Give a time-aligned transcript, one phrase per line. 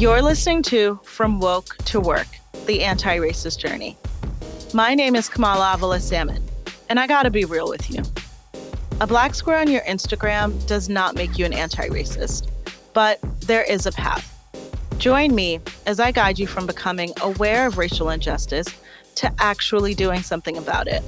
[0.00, 2.26] You're listening to From Woke to Work,
[2.64, 3.98] the anti racist journey.
[4.72, 6.42] My name is Kamala Avila Salmon,
[6.88, 8.02] and I gotta be real with you.
[9.02, 12.48] A black square on your Instagram does not make you an anti racist,
[12.94, 14.26] but there is a path.
[14.96, 18.68] Join me as I guide you from becoming aware of racial injustice
[19.16, 21.02] to actually doing something about it.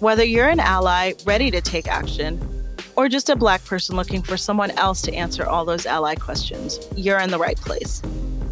[0.00, 2.51] Whether you're an ally ready to take action,
[2.96, 6.78] or just a black person looking for someone else to answer all those ally questions,
[6.94, 8.02] you're in the right place.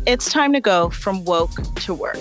[0.07, 2.19] It's time to go from woke to work.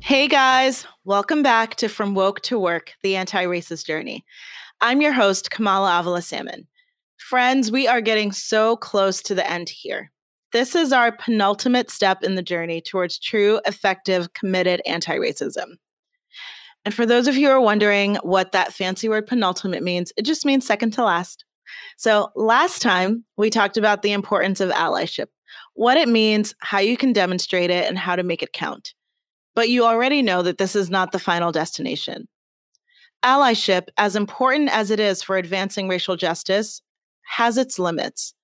[0.00, 4.26] Hey guys, welcome back to From Woke to Work, the anti racist journey.
[4.82, 6.68] I'm your host, Kamala Avila Salmon.
[7.16, 10.11] Friends, we are getting so close to the end here.
[10.52, 15.76] This is our penultimate step in the journey towards true, effective, committed anti racism.
[16.84, 20.22] And for those of you who are wondering what that fancy word penultimate means, it
[20.22, 21.44] just means second to last.
[21.96, 25.28] So, last time we talked about the importance of allyship,
[25.74, 28.94] what it means, how you can demonstrate it, and how to make it count.
[29.54, 32.28] But you already know that this is not the final destination.
[33.24, 36.82] Allyship, as important as it is for advancing racial justice,
[37.22, 38.34] has its limits.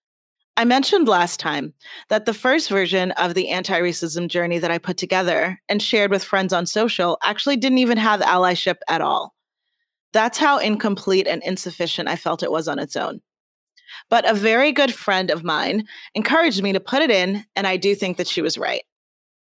[0.59, 1.73] I mentioned last time
[2.09, 6.11] that the first version of the anti racism journey that I put together and shared
[6.11, 9.37] with friends on social actually didn't even have allyship at all.
[10.13, 13.21] That's how incomplete and insufficient I felt it was on its own.
[14.11, 15.87] But a very good friend of mine
[16.17, 18.83] encouraged me to put it in, and I do think that she was right.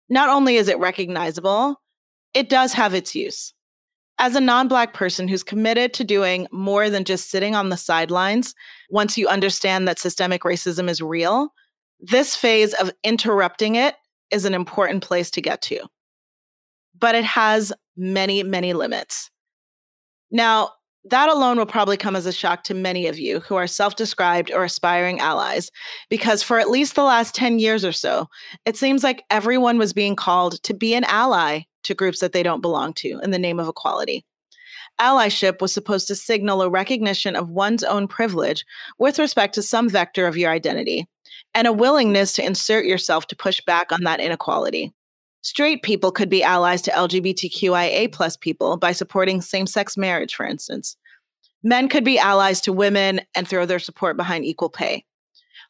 [0.09, 1.79] Not only is it recognizable,
[2.33, 3.53] it does have its use.
[4.19, 7.77] As a non Black person who's committed to doing more than just sitting on the
[7.77, 8.55] sidelines,
[8.89, 11.53] once you understand that systemic racism is real,
[11.99, 13.95] this phase of interrupting it
[14.31, 15.81] is an important place to get to.
[16.97, 19.29] But it has many, many limits.
[20.31, 20.71] Now,
[21.09, 23.95] that alone will probably come as a shock to many of you who are self
[23.95, 25.71] described or aspiring allies,
[26.09, 28.27] because for at least the last 10 years or so,
[28.65, 32.43] it seems like everyone was being called to be an ally to groups that they
[32.43, 34.23] don't belong to in the name of equality.
[34.99, 38.65] Allyship was supposed to signal a recognition of one's own privilege
[38.97, 41.07] with respect to some vector of your identity
[41.53, 44.93] and a willingness to insert yourself to push back on that inequality.
[45.41, 50.45] Straight people could be allies to LGBTQIA plus people by supporting same sex marriage, for
[50.45, 50.97] instance.
[51.63, 55.05] Men could be allies to women and throw their support behind equal pay.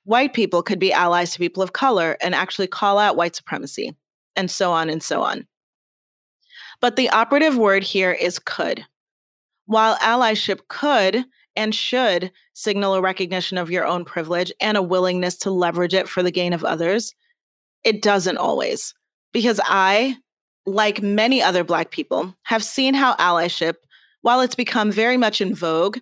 [0.04, 3.94] White people could be allies to people of color and actually call out white supremacy,
[4.36, 5.46] and so on and so on.
[6.82, 8.86] But the operative word here is could.
[9.66, 15.38] While allyship could and should signal a recognition of your own privilege and a willingness
[15.38, 17.14] to leverage it for the gain of others,
[17.84, 18.94] it doesn't always.
[19.34, 20.18] Because I,
[20.66, 23.76] like many other Black people, have seen how allyship,
[24.22, 25.98] while it's become very much in vogue,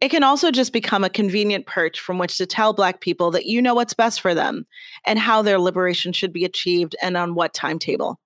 [0.00, 3.46] it can also just become a convenient perch from which to tell Black people that
[3.46, 4.66] you know what's best for them
[5.04, 8.18] and how their liberation should be achieved and on what timetable.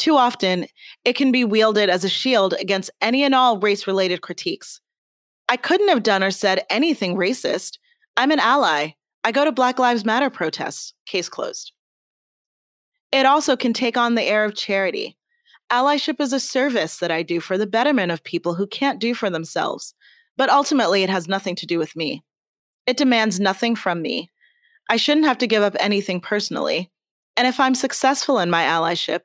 [0.00, 0.64] Too often,
[1.04, 4.80] it can be wielded as a shield against any and all race related critiques.
[5.46, 7.76] I couldn't have done or said anything racist.
[8.16, 8.92] I'm an ally.
[9.24, 10.94] I go to Black Lives Matter protests.
[11.04, 11.72] Case closed.
[13.12, 15.18] It also can take on the air of charity.
[15.70, 19.12] Allyship is a service that I do for the betterment of people who can't do
[19.12, 19.92] for themselves,
[20.38, 22.24] but ultimately it has nothing to do with me.
[22.86, 24.30] It demands nothing from me.
[24.88, 26.90] I shouldn't have to give up anything personally.
[27.36, 29.20] And if I'm successful in my allyship,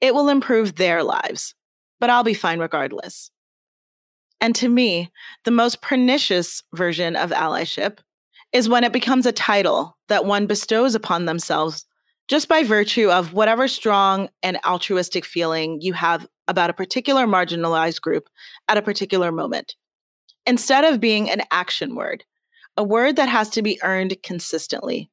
[0.00, 1.54] it will improve their lives,
[2.00, 3.30] but I'll be fine regardless.
[4.40, 5.10] And to me,
[5.44, 7.98] the most pernicious version of allyship
[8.52, 11.86] is when it becomes a title that one bestows upon themselves
[12.28, 18.00] just by virtue of whatever strong and altruistic feeling you have about a particular marginalized
[18.00, 18.28] group
[18.68, 19.74] at a particular moment.
[20.46, 22.24] Instead of being an action word,
[22.76, 25.10] a word that has to be earned consistently.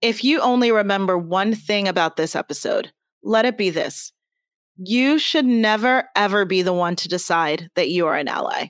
[0.00, 2.92] If you only remember one thing about this episode,
[3.22, 4.12] let it be this
[4.80, 8.68] you should never, ever be the one to decide that you are an ally.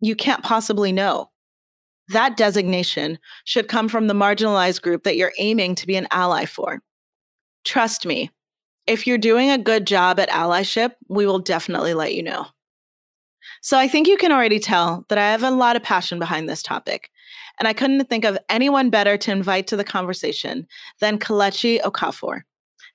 [0.00, 1.30] You can't possibly know.
[2.08, 6.44] That designation should come from the marginalized group that you're aiming to be an ally
[6.44, 6.82] for.
[7.64, 8.30] Trust me,
[8.86, 12.46] if you're doing a good job at allyship, we will definitely let you know.
[13.62, 16.48] So I think you can already tell that I have a lot of passion behind
[16.48, 17.10] this topic,
[17.58, 20.66] and I couldn't think of anyone better to invite to the conversation
[21.00, 22.42] than Kelechi Okafor.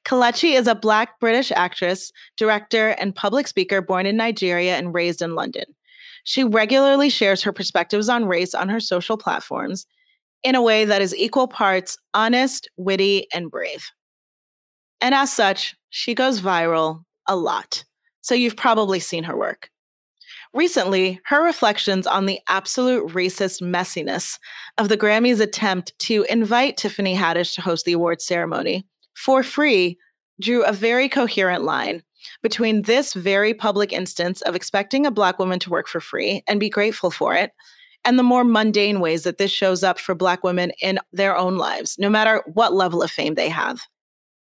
[0.06, 5.22] Kelechi is a Black British actress, director, and public speaker born in Nigeria and raised
[5.22, 5.66] in London.
[6.24, 9.86] She regularly shares her perspectives on race on her social platforms
[10.44, 13.92] in a way that is equal parts honest, witty, and brave.
[15.02, 17.84] And as such, she goes viral a lot.
[18.22, 19.70] So you've probably seen her work.
[20.54, 24.40] Recently, her reflections on the absolute racist messiness
[24.80, 28.86] of the Grammys' attempt to invite Tiffany Haddish to host the awards ceremony
[29.16, 29.98] for free
[30.42, 32.02] drew a very coherent line
[32.42, 36.60] between this very public instance of expecting a Black woman to work for free and
[36.60, 37.52] be grateful for it,
[38.04, 41.58] and the more mundane ways that this shows up for Black women in their own
[41.58, 43.82] lives, no matter what level of fame they have.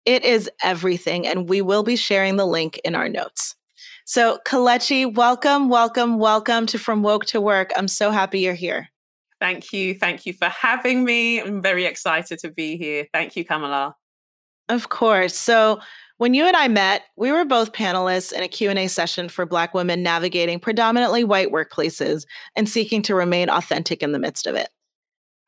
[0.06, 3.56] It is everything, and we will be sharing the link in our notes.
[4.06, 7.72] So, Kelechi, welcome, welcome, welcome to From Woke to Work.
[7.78, 8.90] I'm so happy you're here.
[9.40, 9.96] Thank you.
[9.96, 11.40] Thank you for having me.
[11.40, 13.08] I'm very excited to be here.
[13.14, 13.96] Thank you, Kamala.
[14.68, 15.36] Of course.
[15.36, 15.80] So,
[16.18, 19.74] when you and I met, we were both panelists in a Q&A session for Black
[19.74, 22.26] women navigating predominantly white workplaces
[22.56, 24.70] and seeking to remain authentic in the midst of it.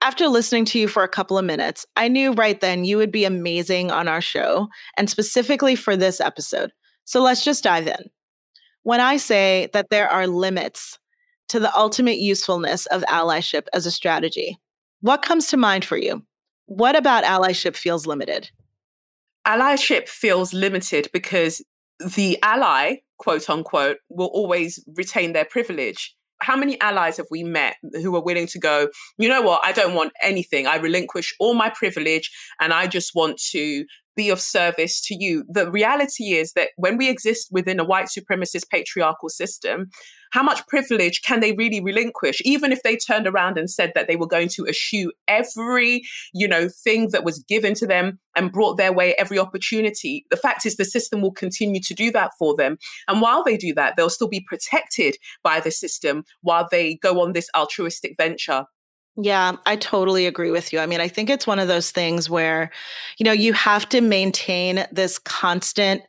[0.02, 3.12] After listening to you for a couple of minutes, I knew right then you would
[3.12, 6.72] be amazing on our show and specifically for this episode.
[7.06, 8.10] So let's just dive in.
[8.86, 11.00] When I say that there are limits
[11.50, 14.60] to the ultimate usefulness of allyship as a strategy,
[15.02, 16.24] what comes to mind for you?
[16.68, 18.52] What about allyship feels limited?
[19.48, 21.66] Allyship feels limited because
[22.00, 26.16] the ally, quote unquote, will always retain their privilege.
[26.44, 29.72] How many allies have we met who are willing to go, you know what, I
[29.72, 30.68] don't want anything.
[30.68, 32.30] I relinquish all my privilege
[32.60, 33.84] and I just want to
[34.16, 35.46] be of service to you.
[35.50, 39.90] The reality is that when we exist within a white supremacist patriarchal system,
[40.32, 42.42] how much privilege can they really relinquish?
[42.44, 46.04] Even if they turned around and said that they were going to eschew every
[46.34, 50.36] you know thing that was given to them and brought their way every opportunity the
[50.36, 52.78] fact is the system will continue to do that for them.
[53.08, 57.22] And while they do that they'll still be protected by the system while they go
[57.22, 58.66] on this altruistic venture
[59.18, 60.80] yeah, I totally agree with you.
[60.80, 62.72] I mean, I think it's one of those things where,
[63.18, 66.02] you know, you have to maintain this constant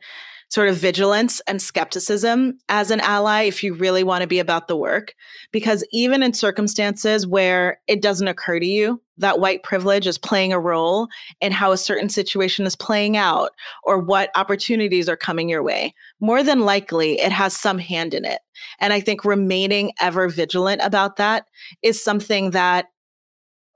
[0.49, 4.67] sort of vigilance and skepticism as an ally if you really want to be about
[4.67, 5.13] the work.
[5.51, 10.53] Because even in circumstances where it doesn't occur to you that white privilege is playing
[10.53, 11.07] a role
[11.41, 13.51] in how a certain situation is playing out
[13.83, 18.25] or what opportunities are coming your way, more than likely it has some hand in
[18.25, 18.39] it.
[18.79, 21.45] And I think remaining ever vigilant about that
[21.81, 22.87] is something that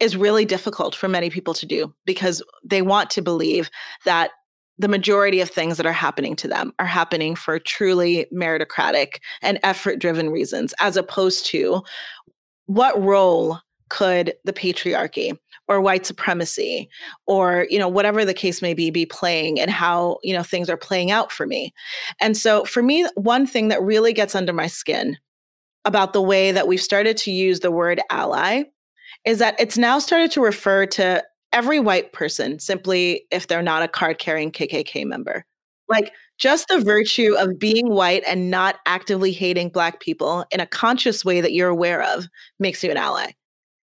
[0.01, 3.69] is really difficult for many people to do because they want to believe
[4.03, 4.31] that
[4.79, 9.59] the majority of things that are happening to them are happening for truly meritocratic and
[9.61, 11.83] effort driven reasons, as opposed to
[12.65, 13.59] what role
[13.89, 15.37] could the patriarchy
[15.67, 16.89] or white supremacy
[17.27, 20.69] or you know whatever the case may be be playing and how you know things
[20.69, 21.73] are playing out for me.
[22.19, 25.17] And so for me one thing that really gets under my skin
[25.85, 28.63] about the way that we've started to use the word ally
[29.25, 31.23] is that it's now started to refer to
[31.53, 35.45] every white person simply if they're not a card carrying KKK member.
[35.89, 40.65] Like just the virtue of being white and not actively hating Black people in a
[40.65, 42.27] conscious way that you're aware of
[42.59, 43.31] makes you an ally.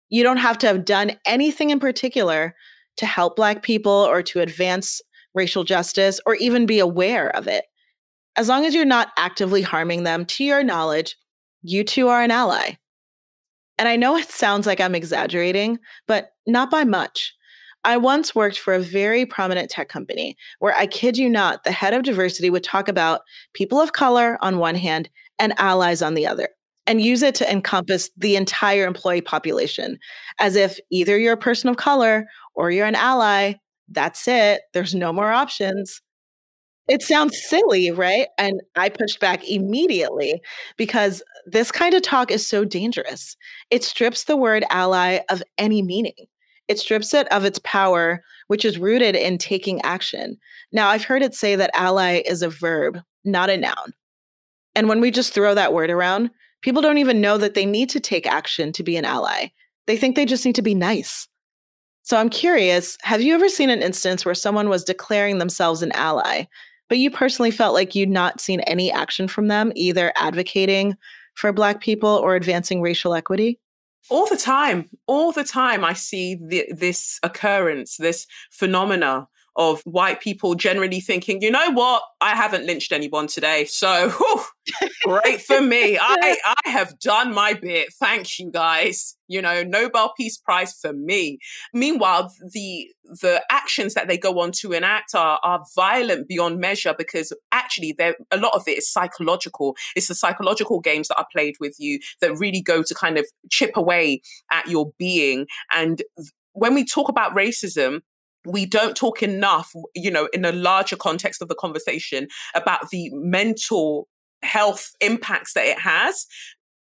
[0.10, 2.56] You don't have to have done anything in particular
[2.98, 5.02] to help Black people or to advance
[5.34, 7.66] racial justice or even be aware of it.
[8.38, 11.18] As long as you're not actively harming them, to your knowledge,
[11.62, 12.76] you too are an ally.
[13.78, 17.34] And I know it sounds like I'm exaggerating, but not by much.
[17.84, 21.72] I once worked for a very prominent tech company where I kid you not, the
[21.72, 23.22] head of diversity would talk about
[23.54, 26.50] people of color on one hand and allies on the other
[26.88, 30.00] and use it to encompass the entire employee population
[30.40, 33.54] as if either you're a person of color or you're an ally.
[33.90, 34.62] That's it.
[34.74, 36.02] There's no more options.
[36.88, 38.28] It sounds silly, right?
[38.38, 40.42] And I pushed back immediately
[40.78, 43.36] because this kind of talk is so dangerous.
[43.72, 46.28] It strips the word ally of any meaning.
[46.68, 50.38] It strips it of its power, which is rooted in taking action.
[50.72, 53.94] Now, I've heard it say that ally is a verb, not a noun.
[54.76, 57.90] And when we just throw that word around, people don't even know that they need
[57.92, 59.50] to take action to be an ally.
[59.88, 61.28] They think they just need to be nice.
[62.04, 65.92] So I'm curious have you ever seen an instance where someone was declaring themselves an
[65.94, 66.46] ally,
[66.90, 70.96] but you personally felt like you'd not seen any action from them, either advocating
[71.36, 73.60] for Black people or advancing racial equity?
[74.10, 80.20] all the time all the time i see the, this occurrence this phenomena of white
[80.22, 82.04] people generally thinking you know what?
[82.22, 84.42] I haven't lynched anyone today so whew,
[85.04, 85.98] great for me.
[86.02, 87.94] I i have done my bit.
[87.94, 89.18] Thank you guys.
[89.28, 91.40] You know nobel peace prize for me.
[91.74, 92.88] Meanwhile the
[93.22, 97.94] the actions that they go on to enact are are violent beyond measure because actually
[97.98, 99.76] there a lot of it is psychological.
[99.96, 103.26] It's the psychological games that are played with you that really go to kind of
[103.50, 104.22] chip away
[104.52, 105.48] at your being.
[105.74, 106.02] And
[106.54, 108.02] when we talk about racism
[108.46, 113.10] we don't talk enough, you know, in a larger context of the conversation about the
[113.14, 114.08] mental
[114.42, 116.28] health impacts that it has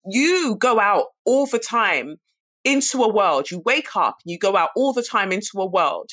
[0.06, 2.16] you go out all the time
[2.64, 6.12] into a world, you wake up, you go out all the time into a world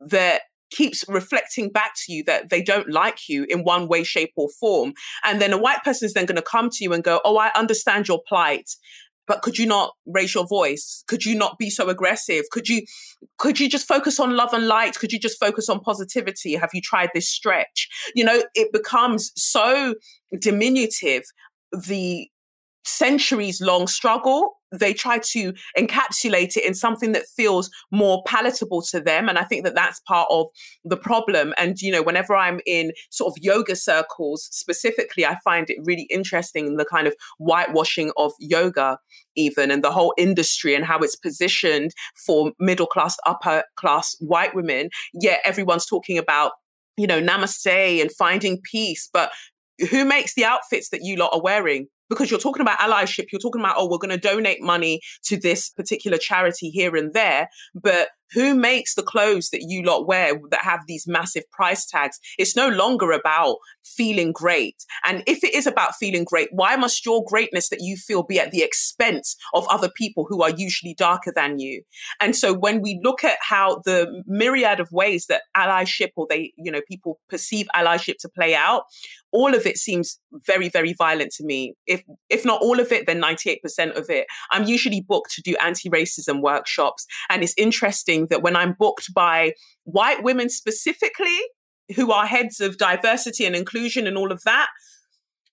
[0.00, 4.32] that keeps reflecting back to you that they don't like you in one way, shape,
[4.36, 4.92] or form.
[5.22, 7.36] And then a white person is then going to come to you and go, Oh,
[7.36, 8.70] I understand your plight.
[9.26, 11.02] But could you not raise your voice?
[11.06, 12.44] Could you not be so aggressive?
[12.50, 12.82] Could you
[13.38, 14.98] could you just focus on love and light?
[14.98, 16.54] Could you just focus on positivity?
[16.54, 17.88] Have you tried this stretch?
[18.14, 19.94] You know, it becomes so
[20.38, 21.24] diminutive
[21.72, 22.28] the
[22.84, 29.00] centuries long struggle they try to encapsulate it in something that feels more palatable to
[29.00, 30.46] them and i think that that's part of
[30.84, 31.54] the problem.
[31.58, 36.06] And you know whenever i'm in sort of yoga circles specifically i find it really
[36.10, 38.98] interesting the kind of whitewashing of yoga
[39.36, 41.92] even and the whole industry and how it's positioned
[42.26, 44.90] for middle class upper class white women.
[45.12, 46.52] Yet everyone's talking about
[46.96, 49.30] you know namaste and finding peace but
[49.90, 53.40] who makes the outfits that you lot are wearing because you're talking about allyship, you're
[53.40, 57.48] talking about, oh, we're going to donate money to this particular charity here and there.
[57.74, 62.18] But who makes the clothes that you lot wear that have these massive price tags?
[62.38, 64.76] It's no longer about feeling great.
[65.04, 68.40] And if it is about feeling great, why must your greatness that you feel be
[68.40, 71.82] at the expense of other people who are usually darker than you?
[72.20, 76.52] And so when we look at how the myriad of ways that allyship or they,
[76.56, 78.84] you know, people perceive allyship to play out,
[79.32, 81.74] all of it seems very, very violent to me.
[81.88, 84.26] If if not all of it, then 98% of it.
[84.52, 87.04] I'm usually booked to do anti-racism workshops.
[87.28, 89.54] And it's interesting that when I'm booked by
[89.84, 91.40] white women specifically,
[91.96, 94.68] who are heads of diversity and inclusion and all of that,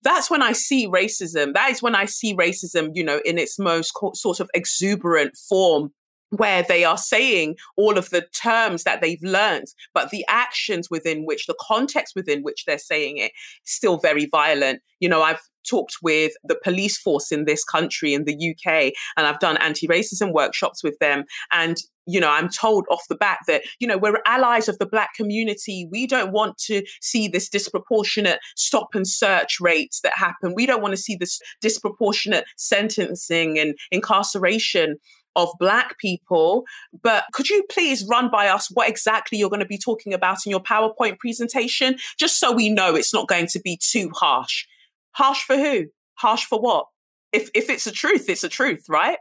[0.03, 1.53] that's when I see racism.
[1.53, 5.38] That is when I see racism, you know, in its most co- sort of exuberant
[5.38, 5.91] form
[6.30, 11.25] where they are saying all of the terms that they've learned, but the actions within
[11.25, 13.34] which, the context within which they're saying it,
[13.65, 14.82] still very violent.
[15.01, 19.27] You know, I've talked with the police force in this country, in the UK, and
[19.27, 21.25] I've done anti racism workshops with them.
[21.51, 21.77] And
[22.08, 25.13] you know, I'm told off the bat that, you know, we're allies of the Black
[25.15, 25.88] community.
[25.91, 30.53] We don't want to see this disproportionate stop and search rates that happen.
[30.56, 34.98] We don't want to see this disproportionate sentencing and incarceration
[35.36, 36.65] of Black people.
[37.01, 40.39] But could you please run by us what exactly you're going to be talking about
[40.46, 44.65] in your PowerPoint presentation, just so we know it's not going to be too harsh?
[45.13, 45.86] Harsh for who?
[46.15, 46.86] Harsh for what?
[47.32, 49.18] If, if it's a truth, it's a truth, right?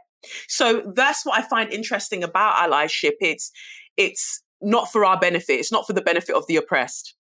[0.47, 3.13] So that's what I find interesting about allyship.
[3.19, 3.51] It's
[3.97, 5.53] it's not for our benefit.
[5.53, 7.15] It's not for the benefit of the oppressed.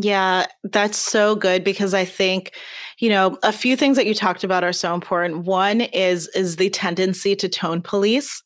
[0.00, 2.52] Yeah, that's so good because I think,
[2.98, 5.44] you know, a few things that you talked about are so important.
[5.44, 8.42] One is is the tendency to tone police.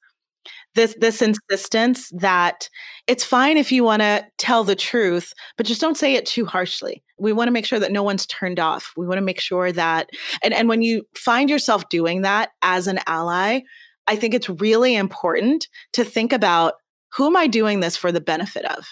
[0.79, 2.71] This this insistence that
[3.09, 6.47] it's fine if you want to tell the truth, but just don't say it too
[6.47, 7.03] harshly.
[7.19, 8.93] We want to make sure that no one's turned off.
[8.97, 10.11] We want to make sure that
[10.43, 13.61] and and when you find yourself doing that as an ally,
[14.07, 16.75] I think it's really important to think about
[17.15, 18.87] who am I doing this for the benefit of?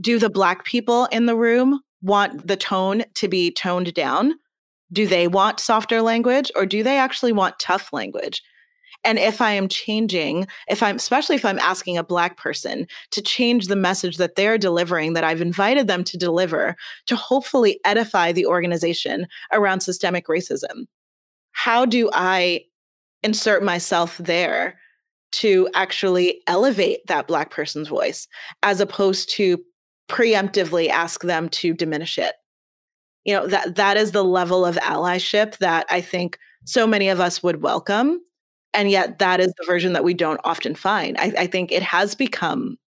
[0.00, 4.34] do the black people in the room want the tone to be toned down?
[4.92, 8.42] Do they want softer language or do they actually want tough language?
[9.04, 13.22] And if I am changing, if I'm, especially if I'm asking a Black person to
[13.22, 16.76] change the message that they're delivering, that I've invited them to deliver
[17.06, 20.86] to hopefully edify the organization around systemic racism,
[21.52, 22.64] how do I
[23.22, 24.78] insert myself there
[25.32, 28.26] to actually elevate that Black person's voice
[28.62, 29.58] as opposed to
[30.08, 32.34] preemptively ask them to diminish it.
[33.24, 37.20] You know, that that is the level of allyship that I think so many of
[37.20, 38.20] us would welcome.
[38.74, 41.16] And yet that is the version that we don't often find.
[41.18, 42.78] I, I think it has become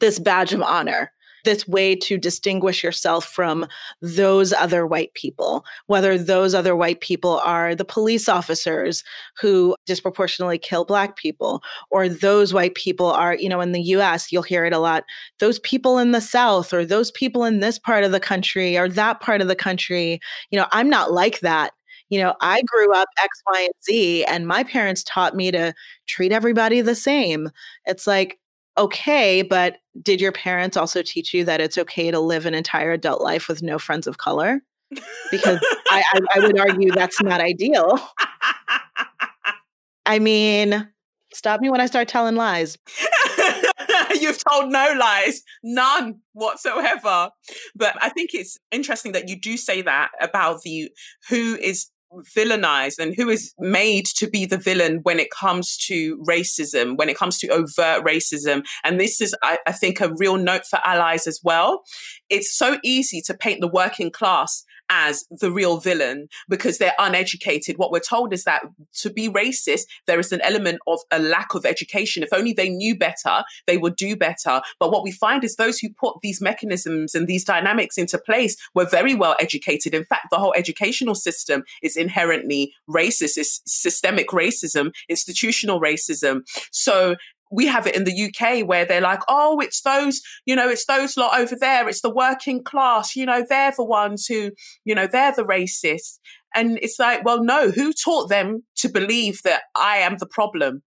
[0.00, 1.12] this badge of honor
[1.44, 3.66] this way to distinguish yourself from
[4.02, 9.02] those other white people, whether those other white people are the police officers
[9.40, 14.30] who disproportionately kill Black people, or those white people are, you know, in the US,
[14.30, 15.04] you'll hear it a lot,
[15.38, 18.88] those people in the South, or those people in this part of the country, or
[18.88, 20.20] that part of the country.
[20.50, 21.72] You know, I'm not like that
[22.10, 25.72] you know, I grew up X, Y, and Z, and my parents taught me to
[26.06, 27.50] treat everybody the same.
[27.86, 28.38] It's like,
[28.76, 32.92] okay, but did your parents also teach you that it's okay to live an entire
[32.92, 34.60] adult life with no friends of color?
[35.30, 37.98] Because I, I, I would argue that's not ideal.
[40.04, 40.88] I mean,
[41.32, 42.76] stop me when I start telling lies.
[44.20, 47.30] You've told no lies, none whatsoever.
[47.76, 50.90] But I think it's interesting that you do say that about the
[51.28, 51.88] who is
[52.36, 57.08] villainized and who is made to be the villain when it comes to racism, when
[57.08, 58.64] it comes to overt racism.
[58.84, 61.82] And this is, I, I, think, a real note for allies as well.
[62.28, 67.78] It's so easy to paint the working class as the real villain because they're uneducated.
[67.78, 68.62] What we're told is that
[68.96, 72.22] to be racist, there is an element of a lack of education.
[72.22, 74.60] If only they knew better, they would do better.
[74.78, 78.56] But what we find is those who put these mechanisms and these dynamics into place
[78.74, 79.94] were very well educated.
[79.94, 83.36] In fact, the whole educational system is inherently racist.
[83.36, 86.42] It's systemic racism, institutional racism.
[86.72, 87.16] So
[87.50, 90.86] we have it in the UK where they're like, oh, it's those, you know, it's
[90.86, 91.88] those lot over there.
[91.88, 94.52] It's the working class, you know, they're the ones who,
[94.84, 96.18] you know, they're the racists.
[96.54, 100.82] And it's like, well, no, who taught them to believe that I am the problem?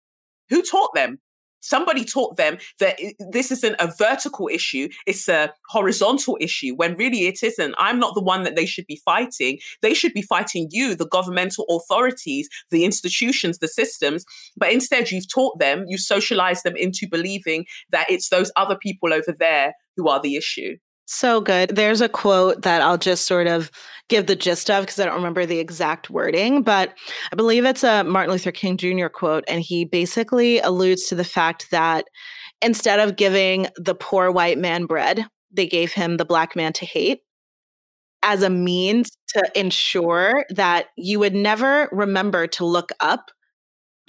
[0.50, 1.20] Who taught them?
[1.62, 3.00] Somebody taught them that
[3.32, 7.76] this isn't a vertical issue it's a horizontal issue when really it isn't.
[7.78, 9.60] I'm not the one that they should be fighting.
[9.82, 14.26] They should be fighting you the governmental authorities the institutions the systems.
[14.58, 19.14] But instead you've taught them you socialize them into believing that it's those other people
[19.14, 20.78] over there who are the issue
[21.10, 21.76] so good.
[21.76, 23.72] There's a quote that I'll just sort of
[24.10, 26.94] give the gist of because I don't remember the exact wording, but
[27.32, 29.08] I believe it's a Martin Luther King Jr.
[29.08, 29.44] quote.
[29.48, 32.06] And he basically alludes to the fact that
[32.62, 36.86] instead of giving the poor white man bread, they gave him the black man to
[36.86, 37.22] hate
[38.22, 43.32] as a means to ensure that you would never remember to look up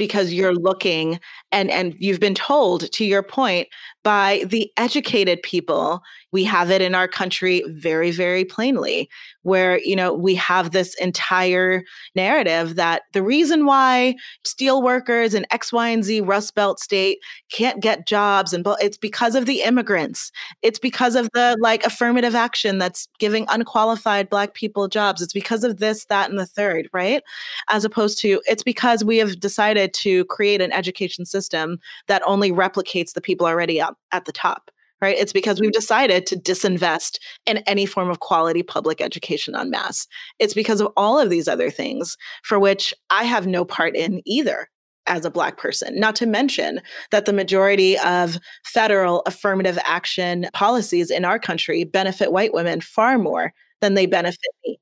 [0.00, 1.20] because you're looking
[1.52, 3.68] and and you've been told to your point
[4.02, 6.02] by the educated people.
[6.32, 9.10] We have it in our country very very plainly
[9.42, 11.82] where you know we have this entire
[12.14, 17.18] narrative that the reason why steel workers in x y and z rust belt state
[17.50, 20.30] can't get jobs and it's because of the immigrants.
[20.62, 25.22] It's because of the like affirmative action that's giving unqualified black people jobs.
[25.22, 27.22] It's because of this that and the third right?
[27.68, 32.52] As opposed to it's because we have decided to create an education system that only
[32.52, 34.70] replicates the people already up at the top
[35.00, 35.16] right?
[35.18, 40.06] It's because we've decided to disinvest in any form of quality public education en masse.
[40.38, 44.22] It's because of all of these other things for which I have no part in
[44.24, 44.68] either
[45.06, 45.98] as a Black person.
[45.98, 52.32] Not to mention that the majority of federal affirmative action policies in our country benefit
[52.32, 54.78] white women far more than they benefit me.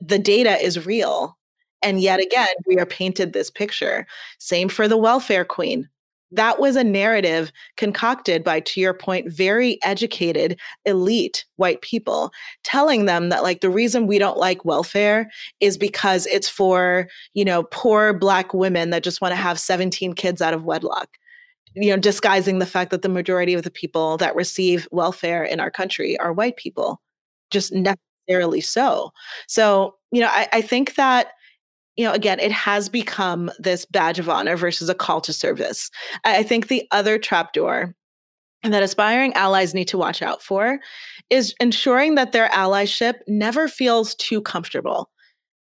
[0.00, 1.36] The data is real.
[1.82, 4.06] And yet again, we are painted this picture.
[4.38, 5.88] Same for the welfare queen
[6.32, 12.32] that was a narrative concocted by to your point very educated elite white people
[12.64, 17.44] telling them that like the reason we don't like welfare is because it's for you
[17.44, 21.08] know poor black women that just want to have 17 kids out of wedlock
[21.74, 25.60] you know disguising the fact that the majority of the people that receive welfare in
[25.60, 27.00] our country are white people
[27.50, 29.12] just necessarily so.
[29.46, 31.28] So you know I, I think that
[31.96, 35.90] you know, again, it has become this badge of honor versus a call to service.
[36.24, 37.94] I think the other trapdoor
[38.62, 40.78] that aspiring allies need to watch out for
[41.30, 45.10] is ensuring that their allyship never feels too comfortable.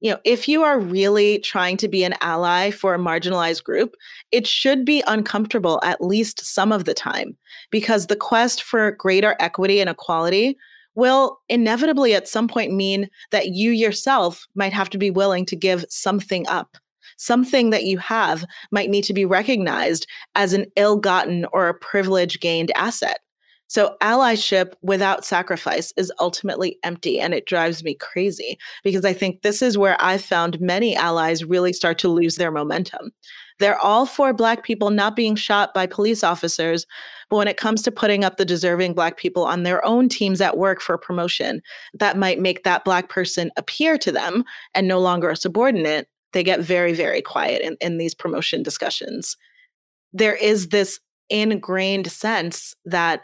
[0.01, 3.95] You know, if you are really trying to be an ally for a marginalized group,
[4.31, 7.37] it should be uncomfortable at least some of the time
[7.69, 10.57] because the quest for greater equity and equality
[10.95, 15.55] will inevitably at some point mean that you yourself might have to be willing to
[15.55, 16.77] give something up.
[17.17, 21.73] Something that you have might need to be recognized as an ill gotten or a
[21.73, 23.19] privilege gained asset.
[23.67, 29.43] So, allyship without sacrifice is ultimately empty, and it drives me crazy because I think
[29.43, 33.11] this is where I've found many allies really start to lose their momentum.
[33.59, 36.85] They're all for Black people not being shot by police officers.
[37.29, 40.41] But when it comes to putting up the deserving Black people on their own teams
[40.41, 41.61] at work for promotion,
[41.93, 44.43] that might make that Black person appear to them
[44.73, 46.07] and no longer a subordinate.
[46.33, 49.35] They get very, very quiet in, in these promotion discussions.
[50.13, 53.21] There is this ingrained sense that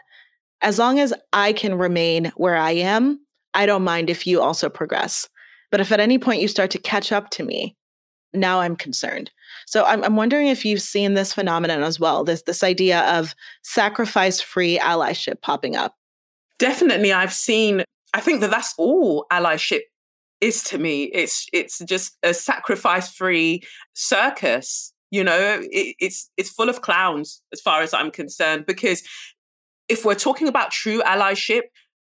[0.62, 3.20] as long as I can remain where I am,
[3.54, 5.28] I don't mind if you also progress.
[5.70, 7.76] But if at any point you start to catch up to me,
[8.36, 9.30] now I'm concerned.
[9.66, 13.34] So I'm, I'm wondering if you've seen this phenomenon as well, this this idea of
[13.62, 15.94] sacrifice-free allyship popping up.
[16.58, 17.84] Definitely, I've seen.
[18.14, 19.80] I think that that's all allyship
[20.40, 21.04] is to me.
[21.04, 23.62] It's it's just a sacrifice-free
[23.94, 24.92] circus.
[25.10, 28.66] You know, it, it's it's full of clowns as far as I'm concerned.
[28.66, 29.02] Because
[29.88, 31.62] if we're talking about true allyship,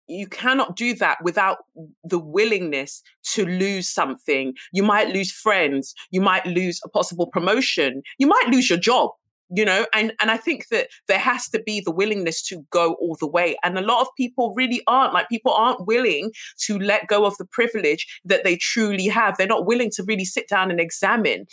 [0.09, 1.59] you cannot do that without
[2.05, 4.55] the willingness to lose something.
[4.73, 9.11] You might lose friends, you might lose a possible promotion, you might lose your job,
[9.55, 12.95] you know, and and I think that there has to be the willingness to go
[12.95, 13.57] all the way.
[13.62, 17.37] And a lot of people really aren't like people aren't willing to let go of
[17.38, 19.37] the privilege that they truly have.
[19.37, 21.47] They're not willing to really sit down and examine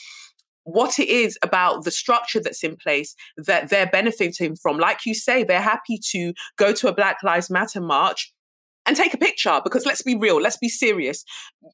[0.63, 4.77] what it is about the structure that's in place that they're benefiting from.
[4.77, 8.31] Like you say, they're happy to go to a Black Lives Matter march
[8.89, 11.23] and take a picture because let's be real, let's be serious.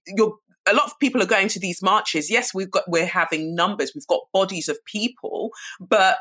[0.05, 0.35] You're
[0.67, 2.29] a lot of people are going to these marches.
[2.29, 6.17] Yes, we've got we're having numbers, we've got bodies of people, but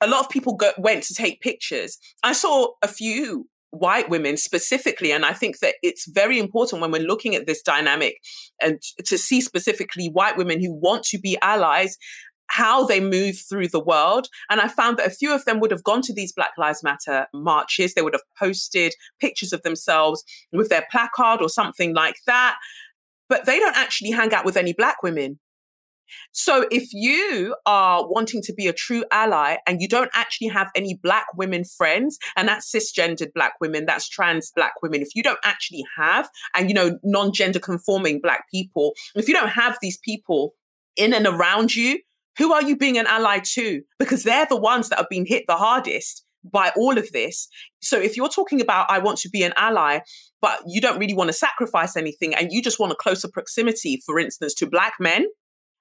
[0.00, 1.96] a lot of people go, went to take pictures.
[2.24, 6.90] I saw a few white women specifically, and I think that it's very important when
[6.90, 8.18] we're looking at this dynamic
[8.60, 11.98] and to see specifically white women who want to be allies
[12.52, 14.28] how they move through the world.
[14.50, 16.82] And I found that a few of them would have gone to these Black Lives
[16.82, 17.94] Matter marches.
[17.94, 22.56] They would have posted pictures of themselves with their placard or something like that.
[23.30, 25.38] But they don't actually hang out with any Black women.
[26.32, 30.70] So if you are wanting to be a true ally and you don't actually have
[30.74, 35.22] any black women friends, and that's cisgendered black women, that's trans black women, if you
[35.22, 39.96] don't actually have, and you know, non-gender conforming black people, if you don't have these
[40.04, 40.52] people
[40.96, 41.98] in and around you,
[42.38, 43.82] who are you being an ally to?
[43.98, 47.48] Because they're the ones that have been hit the hardest by all of this.
[47.80, 50.00] So if you're talking about, I want to be an ally,
[50.40, 54.02] but you don't really want to sacrifice anything and you just want a closer proximity,
[54.04, 55.26] for instance, to Black men,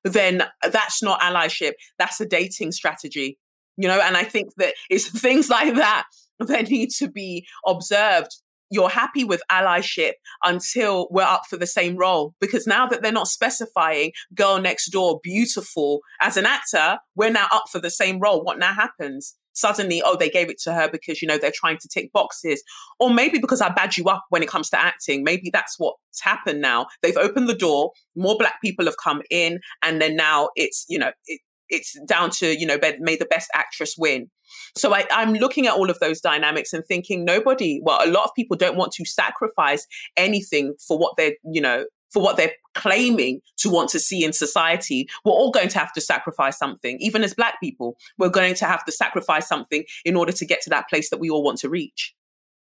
[0.04, 1.74] then that's not allyship.
[1.98, 3.40] That's a dating strategy,
[3.78, 4.00] you know?
[4.00, 6.06] And I think that it's things like that
[6.40, 8.36] that need to be observed
[8.72, 12.34] you're happy with allyship until we're up for the same role.
[12.40, 17.48] Because now that they're not specifying girl next door, beautiful as an actor, we're now
[17.52, 18.44] up for the same role.
[18.44, 19.36] What now happens?
[19.54, 22.64] Suddenly, oh, they gave it to her because, you know, they're trying to tick boxes.
[23.02, 25.26] Or maybe because I badge you up when it comes to acting.
[25.26, 26.88] Maybe that's what's happened now.
[27.02, 30.98] They've opened the door, more black people have come in, and then now it's, you
[30.98, 34.30] know, it, it's down to, you know, may the best actress win.
[34.78, 38.26] So I, I'm looking at all of those dynamics and thinking nobody, well, a lot
[38.26, 42.52] of people don't want to sacrifice anything for what they're, you know, for what they're
[42.76, 46.98] claiming to want to see in society, we're all going to have to sacrifice something.
[47.00, 50.62] Even as Black people, we're going to have to sacrifice something in order to get
[50.62, 52.14] to that place that we all want to reach.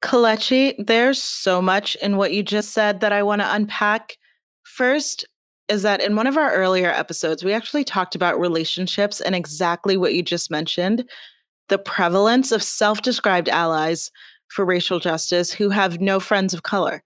[0.04, 4.18] Kelechi, there's so much in what you just said that I want to unpack.
[4.64, 5.26] First,
[5.72, 9.96] is that in one of our earlier episodes, we actually talked about relationships and exactly
[9.96, 11.10] what you just mentioned
[11.70, 14.12] the prevalence of self described allies
[14.50, 17.02] for racial justice who have no friends of color.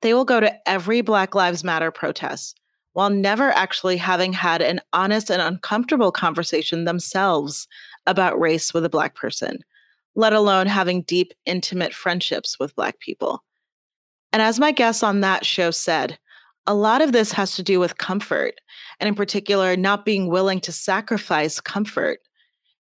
[0.00, 2.60] They will go to every Black Lives Matter protest
[2.92, 7.66] while never actually having had an honest and uncomfortable conversation themselves
[8.06, 9.58] about race with a Black person,
[10.14, 13.42] let alone having deep, intimate friendships with Black people.
[14.32, 16.16] And as my guest on that show said,
[16.66, 18.54] a lot of this has to do with comfort,
[19.00, 22.20] and in particular, not being willing to sacrifice comfort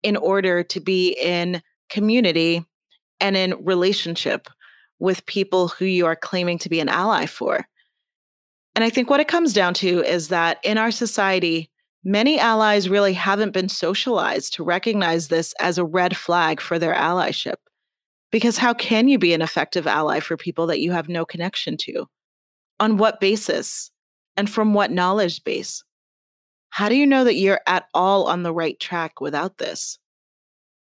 [0.03, 2.65] in order to be in community
[3.21, 4.49] and in relationship
[4.99, 7.67] with people who you are claiming to be an ally for.
[8.75, 11.71] And I think what it comes down to is that in our society,
[12.05, 16.95] many allies really haven't been socialized to recognize this as a red flag for their
[16.95, 17.57] allyship.
[18.31, 21.77] Because how can you be an effective ally for people that you have no connection
[21.79, 22.07] to?
[22.81, 23.91] On what basis?
[24.37, 25.85] And from what knowledge base?
[26.71, 29.99] How do you know that you're at all on the right track without this?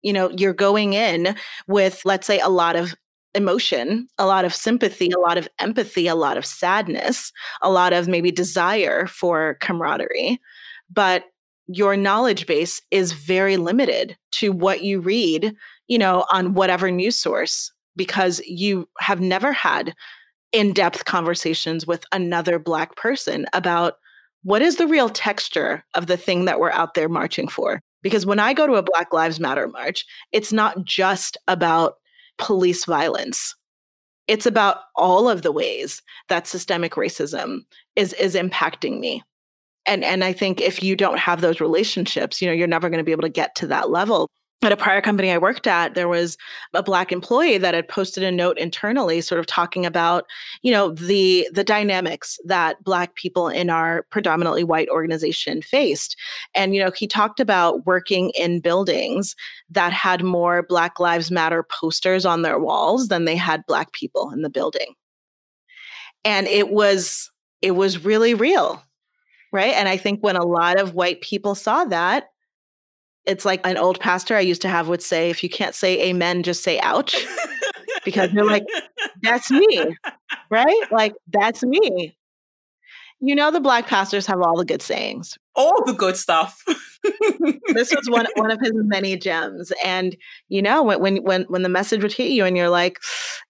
[0.02, 1.36] You know, you're going in
[1.68, 2.96] with, let's say, a lot of
[3.36, 7.94] emotion, a lot of sympathy, a lot of empathy, a lot of sadness, a lot
[7.94, 10.40] of maybe desire for camaraderie.
[10.90, 11.26] But
[11.68, 15.56] your knowledge base is very limited to what you read,
[15.88, 19.94] you know, on whatever news source because you have never had
[20.52, 23.96] in depth conversations with another Black person about
[24.44, 27.80] what is the real texture of the thing that we're out there marching for.
[28.02, 31.96] Because when I go to a Black Lives Matter march, it's not just about
[32.38, 33.56] police violence.
[34.28, 37.60] It's about all of the ways that systemic racism
[37.96, 39.24] is is impacting me.
[39.86, 43.00] And and I think if you don't have those relationships, you know, you're never going
[43.00, 44.28] to be able to get to that level
[44.64, 46.38] at a prior company I worked at, there was
[46.74, 50.26] a black employee that had posted a note internally, sort of talking about,
[50.62, 56.16] you know, the the dynamics that black people in our predominantly white organization faced.
[56.54, 59.36] And, you know, he talked about working in buildings
[59.70, 64.30] that had more Black Lives Matter posters on their walls than they had black people
[64.32, 64.94] in the building.
[66.24, 67.32] And it was
[67.64, 68.84] it was really real.
[69.52, 69.74] Right.
[69.74, 72.30] And I think when a lot of white people saw that,
[73.26, 76.10] it's like an old pastor I used to have would say, if you can't say
[76.10, 77.26] amen, just say ouch.
[78.06, 78.66] because they're like,
[79.22, 79.96] that's me,
[80.50, 80.92] right?
[80.92, 82.16] Like, that's me.
[83.20, 86.64] You know, the black pastors have all the good sayings, all the good stuff.
[87.68, 90.18] this was one one of his many gems, and
[90.50, 92.98] you know, when when when when the message would hit you, and you're like,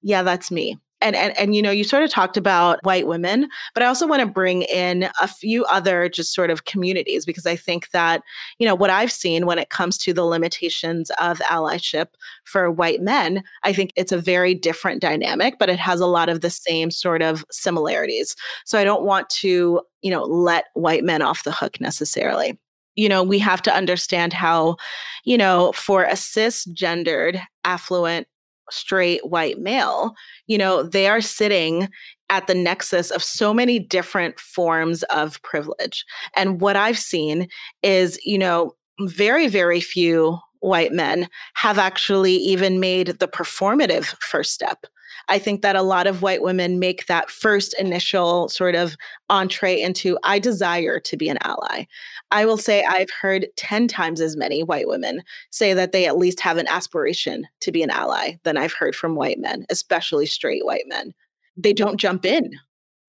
[0.01, 0.77] yeah, that's me.
[1.01, 4.07] And, and and you know you sort of talked about white women but i also
[4.07, 8.21] want to bring in a few other just sort of communities because i think that
[8.59, 12.07] you know what i've seen when it comes to the limitations of allyship
[12.43, 16.29] for white men i think it's a very different dynamic but it has a lot
[16.29, 18.35] of the same sort of similarities.
[18.65, 22.59] So i don't want to you know let white men off the hook necessarily.
[22.95, 24.77] You know we have to understand how
[25.23, 28.27] you know for a cisgendered affluent
[28.69, 30.13] straight white male,
[30.47, 31.89] you know, they are sitting
[32.29, 36.05] at the nexus of so many different forms of privilege.
[36.35, 37.47] And what I've seen
[37.83, 44.53] is, you know, very, very few white men have actually even made the performative first
[44.53, 44.85] step.
[45.31, 48.97] I think that a lot of white women make that first initial sort of
[49.29, 51.85] entree into, I desire to be an ally.
[52.31, 56.17] I will say I've heard 10 times as many white women say that they at
[56.17, 60.25] least have an aspiration to be an ally than I've heard from white men, especially
[60.25, 61.13] straight white men.
[61.55, 62.51] They don't jump in.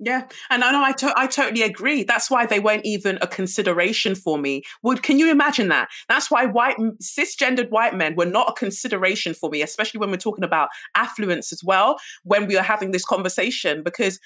[0.05, 2.03] Yeah, and I know I, to- I totally agree.
[2.03, 4.62] That's why they weren't even a consideration for me.
[4.83, 5.91] Would can you imagine that?
[6.09, 10.17] That's why white cisgendered white men were not a consideration for me, especially when we're
[10.17, 12.01] talking about affluence as well.
[12.25, 14.19] When we are having this conversation, because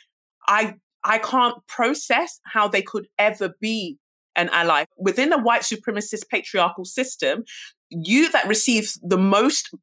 [0.48, 3.98] I I can't process how they could ever be
[4.34, 7.44] an ally within a white supremacist patriarchal system.
[7.90, 9.74] You that receives the most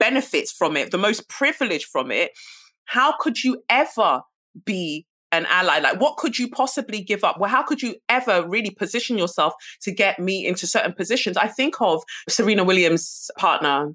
[0.00, 2.32] benefits from it, the most privilege from it.
[2.86, 4.22] How could you ever
[4.64, 5.78] be an ally?
[5.78, 7.38] Like, what could you possibly give up?
[7.38, 11.36] Well, how could you ever really position yourself to get me into certain positions?
[11.36, 13.94] I think of Serena Williams' partner,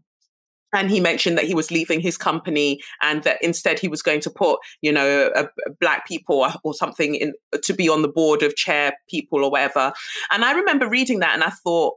[0.73, 4.19] and he mentioned that he was leaving his company and that instead he was going
[4.21, 8.07] to put you know a, a black people or something in to be on the
[8.07, 9.93] board of chair people or whatever
[10.31, 11.93] and i remember reading that and i thought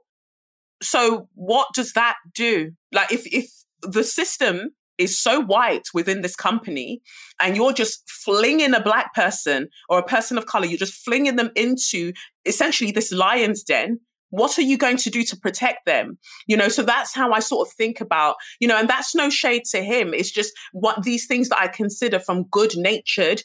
[0.82, 3.50] so what does that do like if if
[3.82, 7.00] the system is so white within this company
[7.40, 11.36] and you're just flinging a black person or a person of color you're just flinging
[11.36, 12.12] them into
[12.44, 14.00] essentially this lion's den.
[14.30, 16.18] What are you going to do to protect them?
[16.46, 19.30] You know so that's how i sort of think about you know and that's no
[19.30, 20.14] shade to him.
[20.14, 23.42] It's just what these things that i consider from good natured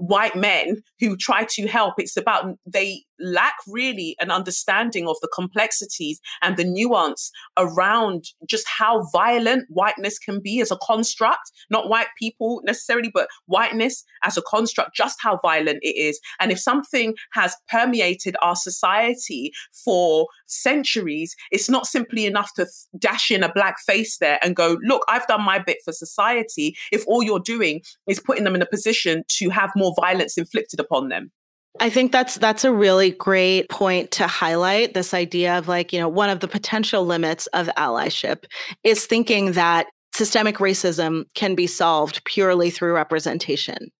[0.00, 1.94] white men who try to help.
[1.98, 8.66] It's about they lack really an understanding of the complexities and the nuance around just
[8.68, 14.36] how violent whiteness can be as a construct, not white people necessarily, but whiteness as
[14.36, 16.20] a construct, just how violent it is.
[16.38, 22.66] And if something has permeated our society for centuries, it's not simply enough to
[22.98, 26.76] dash in a black face there and go, look, I've done my bit for society.
[26.92, 30.80] If all you're doing is putting them in a position to have more violence inflicted
[30.80, 31.30] upon them.
[31.78, 36.00] I think that's that's a really great point to highlight this idea of like, you
[36.00, 38.44] know, one of the potential limits of allyship
[38.82, 43.90] is thinking that systemic racism can be solved purely through representation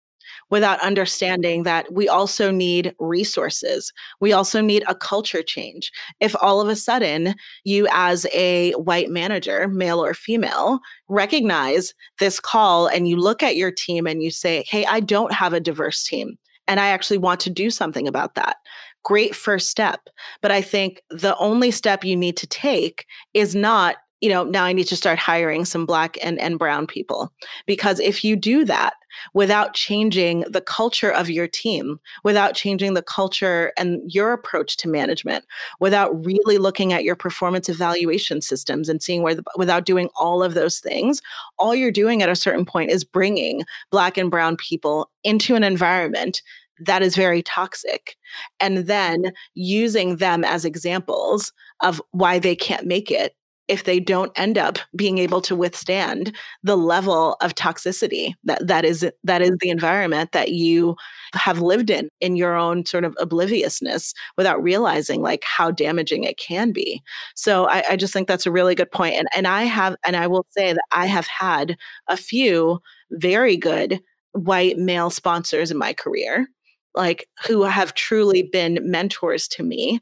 [0.51, 3.93] without understanding that we also need resources.
[4.21, 5.93] We also need a culture change.
[6.19, 12.41] If all of a sudden you, as a white manager, male or female, recognize this
[12.41, 15.61] call and you look at your team and you say, Hey, I don't have a
[15.61, 16.37] diverse team
[16.71, 18.59] and I actually want to do something about that.
[19.05, 20.09] Great first step.
[20.41, 24.65] But I think the only step you need to take is not, you know, now
[24.65, 27.33] I need to start hiring some black and, and brown people.
[27.67, 28.95] Because if you do that,
[29.35, 34.89] without changing the culture of your team, without changing the culture and your approach to
[34.89, 35.45] management,
[35.81, 40.43] without really looking at your performance evaluation systems and seeing where, the, without doing all
[40.43, 41.21] of those things,
[41.59, 45.65] all you're doing at a certain point is bringing Black and Brown people into an
[45.65, 46.43] environment
[46.83, 48.17] that is very toxic
[48.59, 53.35] and then using them as examples of why they can't make it
[53.71, 58.85] if they don't end up being able to withstand the level of toxicity that that
[58.85, 60.97] is that is the environment that you
[61.35, 66.37] have lived in in your own sort of obliviousness without realizing like how damaging it
[66.37, 67.01] can be.
[67.37, 70.17] So I, I just think that's a really good point and and i have and
[70.17, 71.77] i will say that i have had
[72.09, 72.81] a few
[73.13, 74.01] very good
[74.33, 76.49] white male sponsors in my career
[76.97, 80.01] like who have truly been mentors to me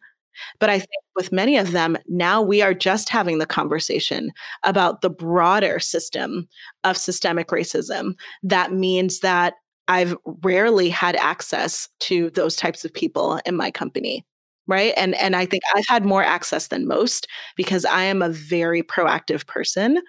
[0.58, 4.30] but I think with many of them, now we are just having the conversation
[4.64, 6.48] about the broader system
[6.84, 8.14] of systemic racism.
[8.42, 9.54] That means that
[9.88, 14.24] I've rarely had access to those types of people in my company
[14.68, 18.28] right and and i think i've had more access than most because i am a
[18.28, 20.00] very proactive person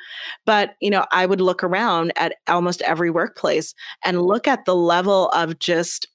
[0.46, 3.74] but you know i would look around at almost every workplace
[4.06, 6.08] and look at the level of just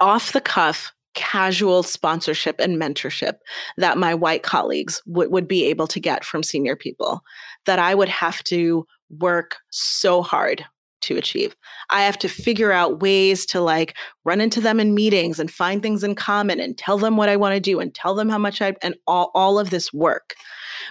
[0.00, 3.34] off the cuff casual sponsorship and mentorship
[3.76, 7.22] that my white colleagues w- would be able to get from senior people
[7.66, 10.64] that I would have to work so hard
[11.02, 11.56] to achieve.
[11.88, 15.82] I have to figure out ways to like run into them in meetings and find
[15.82, 18.38] things in common and tell them what I want to do and tell them how
[18.38, 20.34] much I and all, all of this work.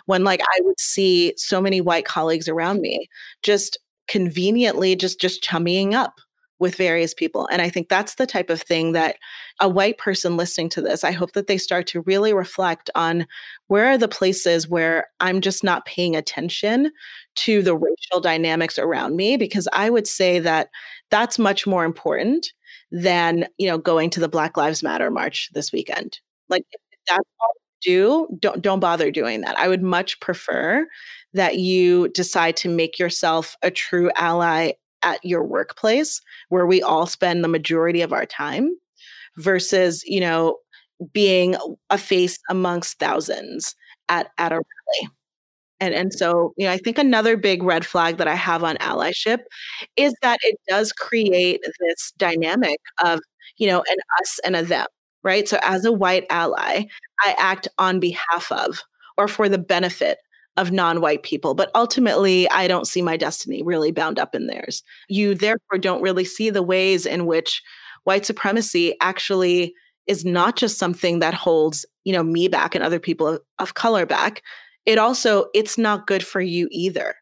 [0.05, 3.07] When like I would see so many white colleagues around me
[3.43, 3.77] just
[4.07, 6.19] conveniently just just chummying up
[6.59, 7.47] with various people.
[7.51, 9.15] And I think that's the type of thing that
[9.61, 13.25] a white person listening to this, I hope that they start to really reflect on
[13.67, 16.91] where are the places where I'm just not paying attention
[17.37, 20.69] to the racial dynamics around me because I would say that
[21.09, 22.51] that's much more important
[22.91, 26.19] than, you know, going to the Black Lives Matter march this weekend.
[26.49, 27.53] Like if that's all
[27.85, 29.57] you do, don't don't bother doing that.
[29.57, 30.85] I would much prefer
[31.33, 34.71] that you decide to make yourself a true ally
[35.03, 38.75] at your workplace where we all spend the majority of our time
[39.37, 40.57] versus, you know,
[41.13, 41.55] being
[41.89, 43.75] a face amongst thousands
[44.09, 45.11] at, at a rally.
[45.79, 48.75] And, and so, you know, I think another big red flag that I have on
[48.77, 49.39] allyship
[49.95, 53.21] is that it does create this dynamic of,
[53.57, 54.87] you know, an us and a them,
[55.23, 55.47] right?
[55.47, 56.83] So as a white ally,
[57.25, 58.81] I act on behalf of
[59.17, 60.17] or for the benefit
[60.59, 61.55] of non white people.
[61.55, 64.83] But ultimately, I don't see my destiny really bound up in theirs.
[65.07, 67.63] You therefore don't really see the ways in which
[68.03, 69.73] white supremacy actually
[70.07, 73.73] is not just something that holds you know me back and other people of, of
[73.75, 74.41] color back
[74.85, 77.15] it also it's not good for you either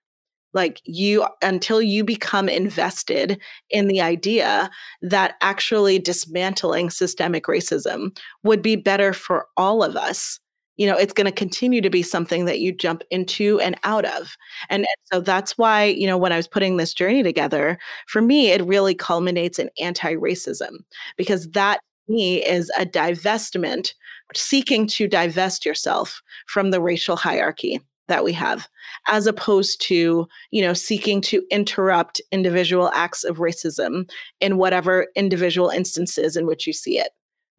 [0.53, 4.69] like you until you become invested in the idea
[5.01, 10.39] that actually dismantling systemic racism would be better for all of us
[10.77, 14.05] you know it's going to continue to be something that you jump into and out
[14.05, 14.37] of.
[14.69, 18.21] And, and, so that's why you know when i was putting this journey together for
[18.21, 20.79] me it really culminates in anti-racism
[21.15, 23.93] because that to me is a divestment
[24.35, 28.67] seeking to divest yourself from the racial hierarchy that we have
[29.07, 34.09] as opposed to you know seeking to interrupt individual acts of racism
[34.41, 37.09] in whatever individual instances in which you see it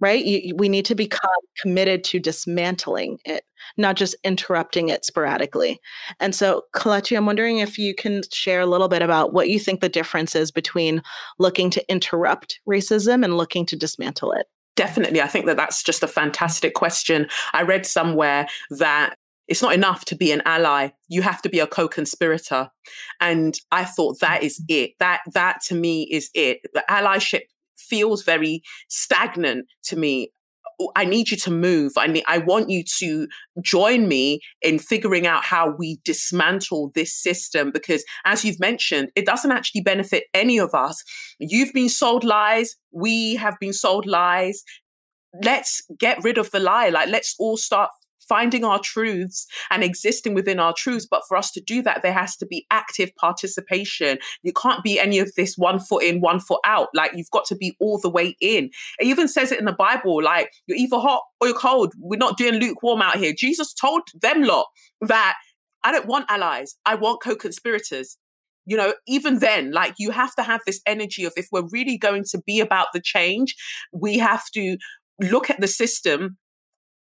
[0.01, 0.25] right?
[0.25, 0.99] You, we need to mm-hmm.
[0.99, 1.31] become
[1.61, 3.45] committed to dismantling it,
[3.77, 5.81] not just interrupting it sporadically.
[6.21, 9.59] And so, Kelechi, I'm wondering if you can share a little bit about what you
[9.59, 11.03] think the difference is between
[11.39, 14.47] looking to interrupt racism and looking to dismantle it.
[14.77, 15.21] Definitely.
[15.21, 17.27] I think that that's just a fantastic question.
[17.53, 19.17] I read somewhere that
[19.49, 22.69] it's not enough to be an ally you have to be a co-conspirator
[23.21, 24.85] and i thought that is mm-hmm.
[24.85, 27.43] it that that to me is it the allyship
[27.89, 30.31] feels very stagnant to me.
[30.81, 31.93] Oh, I need you to move.
[31.97, 33.27] I need, I want you to
[33.63, 39.27] join me in figuring out how we dismantle this system because as you've mentioned, it
[39.27, 41.03] doesn't actually benefit any of us.
[41.41, 42.77] You've been sold lies.
[42.93, 44.63] We have been sold lies.
[45.43, 46.91] Let's get rid of the lie.
[46.91, 47.91] Like, let's all start
[48.29, 51.07] finding our truths and existing within our truths.
[51.11, 54.19] But for us to do that, there has to be active participation.
[54.43, 56.89] You can't be any of this one foot in, one foot out.
[56.95, 58.71] Like you've got to be all the way in.
[58.99, 61.93] It even says it in the Bible, like you're either hot or you're cold.
[61.99, 63.33] We're not doing lukewarm out here.
[63.37, 64.67] Jesus told them lot
[65.01, 65.35] that
[65.85, 66.77] I don't want allies.
[66.85, 68.19] I want co-conspirators
[68.69, 71.97] you know, even then, like you have to have this energy of if we're really
[71.97, 73.57] going to be about the change,
[73.95, 74.77] we have to
[75.19, 76.37] look at the system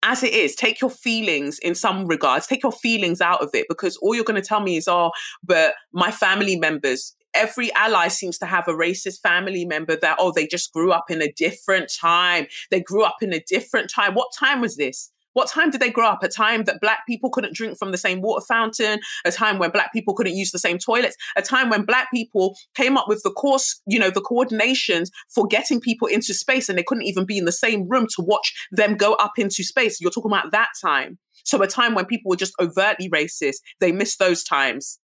[0.03, 3.67] as it is, take your feelings in some regards, take your feelings out of it
[3.69, 5.11] because all you're going to tell me is, oh,
[5.43, 10.33] but my family members, every ally seems to have a racist family member that, oh,
[10.35, 12.47] they just grew up in a different time.
[12.71, 14.15] They grew up in a different time.
[14.15, 15.11] What time was this?
[15.35, 16.23] What time did they grow up?
[16.23, 19.71] A time that black people couldn't drink from the same water fountain, a time when
[19.71, 23.23] black people couldn't use the same toilets, a time when black people came up with
[23.23, 27.25] the course, you know, the coordinations for getting people into space and they couldn't even
[27.25, 30.01] be in the same room to watch them go up into space.
[30.01, 31.19] You're talking about that time.
[31.45, 34.99] So a time when people were just overtly racist, they missed those times.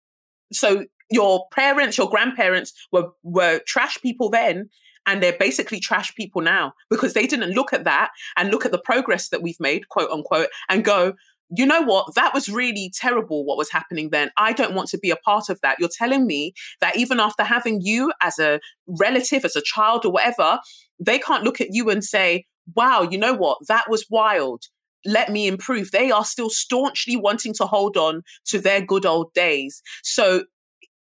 [0.53, 4.69] So your parents, your grandparents were were trash people then,
[5.07, 8.73] and they're basically trash people now because they didn't look at that and look at
[8.73, 11.15] the progress that we've made, quote unquote, and go,
[11.57, 12.15] you know what?
[12.15, 14.31] That was really terrible what was happening then.
[14.37, 15.77] I don't want to be a part of that.
[15.79, 20.13] You're telling me that even after having you as a relative, as a child, or
[20.13, 20.59] whatever,
[20.99, 23.59] they can't look at you and say, wow, you know what?
[23.69, 24.65] That was wild.
[25.05, 25.93] Let me improve.
[25.93, 29.83] They are still staunchly wanting to hold on to their good old days.
[30.03, 30.45] So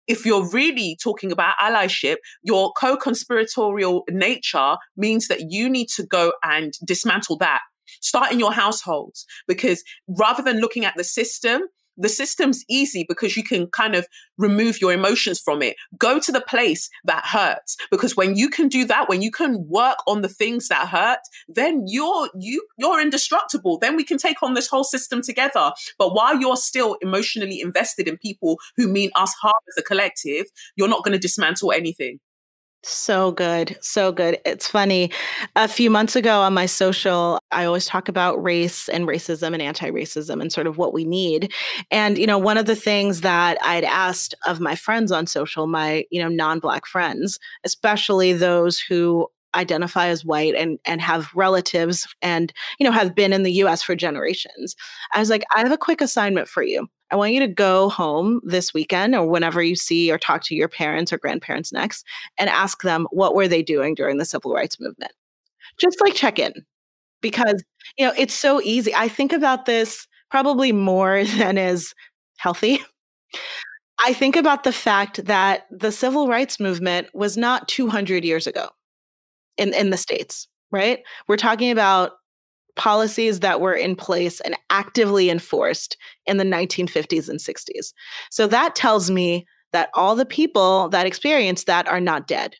[0.07, 6.05] if you're really talking about allyship, your co conspiratorial nature means that you need to
[6.05, 7.61] go and dismantle that.
[8.01, 11.63] Start in your households because rather than looking at the system,
[11.97, 14.07] the system's easy because you can kind of
[14.39, 15.77] remove your emotions from it.
[15.99, 19.67] Go to the place that hurts because when you can do that, when you can
[19.69, 23.79] work on the things that hurt, then you're you you're indestructible.
[23.79, 25.73] Then we can take on this whole system together.
[25.99, 30.47] But while you're still emotionally invested in people who mean us harm as a collective,
[30.77, 32.21] you're not going to dismantle anything.
[32.87, 33.79] So good.
[33.81, 34.39] So good.
[34.45, 35.11] It's funny.
[35.57, 39.63] A few months ago on my social, I always talk about race and racism and
[39.63, 41.51] anti racism and sort of what we need.
[41.91, 45.67] And, you know, one of the things that I'd asked of my friends on social,
[45.67, 51.31] my, you know, non Black friends, especially those who identify as white and and have
[51.35, 54.77] relatives and you know have been in the US for generations.
[55.13, 56.89] I was like I have a quick assignment for you.
[57.11, 60.55] I want you to go home this weekend or whenever you see or talk to
[60.55, 62.05] your parents or grandparents next
[62.39, 65.13] and ask them what were they doing during the civil rights movement.
[65.79, 66.53] Just like check in
[67.21, 67.63] because
[67.97, 68.95] you know it's so easy.
[68.95, 71.95] I think about this probably more than is
[72.39, 72.81] healthy.
[74.05, 78.69] I think about the fact that the civil rights movement was not 200 years ago
[79.57, 81.01] in in the states, right?
[81.29, 82.13] We're talking about
[82.77, 85.97] policies that were in place and actively enforced
[86.27, 87.93] in the 1950s and 60s.
[88.31, 92.57] So that tells me that all the people that experienced that are not dead.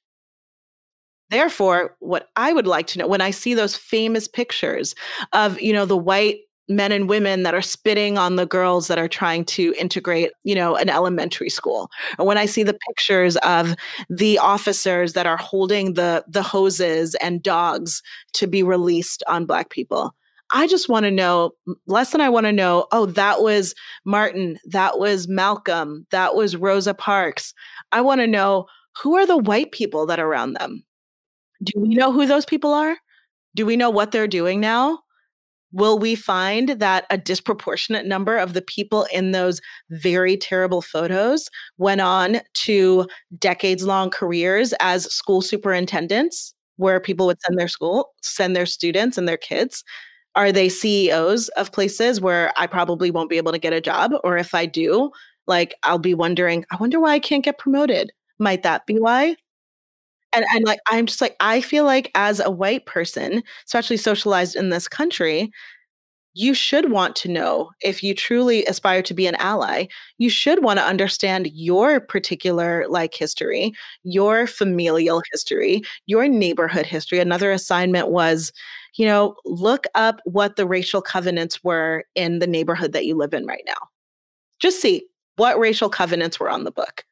[1.31, 4.95] Therefore, what I would like to know when I see those famous pictures
[5.33, 8.99] of, you know, the white men and women that are spitting on the girls that
[8.99, 11.91] are trying to integrate, you know, an elementary school.
[12.19, 13.75] Or when I see the pictures of
[14.09, 18.03] the officers that are holding the the hoses and dogs
[18.35, 20.15] to be released on black people.
[20.53, 21.53] I just want to know
[21.87, 26.55] less than I want to know, oh, that was Martin, that was Malcolm, that was
[26.55, 27.55] Rosa Parks.
[27.93, 28.67] I want to know
[29.03, 30.85] who are the white people that are around them?
[31.63, 32.97] Do we know who those people are?
[33.55, 35.01] Do we know what they're doing now?
[35.75, 39.61] Will we find that a disproportionate number of the people in those
[39.91, 41.49] very terrible photos
[41.79, 43.07] went on to
[43.39, 49.19] decades long careers as school superintendents where people would send their school send their students
[49.19, 49.83] and their kids?
[50.37, 54.13] Are they CEOs of places where I probably won't be able to get a job?
[54.25, 55.11] Or if I do
[55.47, 58.13] like I'll be wondering I wonder why I can't get promoted.
[58.39, 59.37] Might that be why
[60.35, 64.57] and and like I'm just like I feel like as a white person, especially socialized
[64.57, 65.51] in this country,
[66.35, 69.87] you should want to know if you truly aspire to be an ally.
[70.19, 73.73] You should want to understand your particular like history
[74.03, 77.21] your familial history your neighborhood history.
[77.21, 78.53] Another assignment was
[78.97, 83.35] you know look up what the racial covenants were in the neighborhood that you live
[83.35, 83.89] in right now.
[84.61, 85.05] Just see
[85.37, 87.05] what racial covenants were on the book.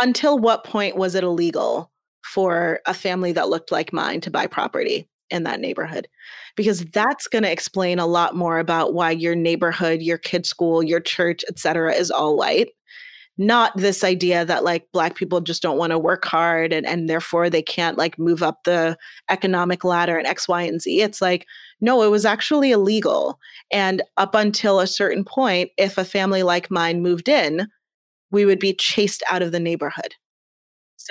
[0.00, 1.90] Until what point was it illegal
[2.26, 6.06] for a family that looked like mine to buy property in that neighborhood
[6.56, 10.82] because that's going to explain a lot more about why your neighborhood your kid's school
[10.82, 12.68] your church etc is all white.
[13.38, 17.08] Not this idea that like black people just don't want to work hard and, and
[17.08, 18.96] therefore they can't like move up the
[19.28, 21.02] economic ladder and x y and z.
[21.02, 21.46] It's like
[21.80, 23.38] no it was actually illegal.
[23.70, 27.68] And up until a certain point if a family like mine moved in
[28.30, 30.14] we would be chased out of the neighborhood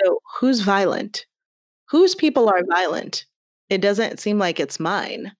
[0.04, 1.26] so who's violent?
[1.88, 3.26] Whose people are violent?
[3.70, 5.32] It doesn't seem like it's mine.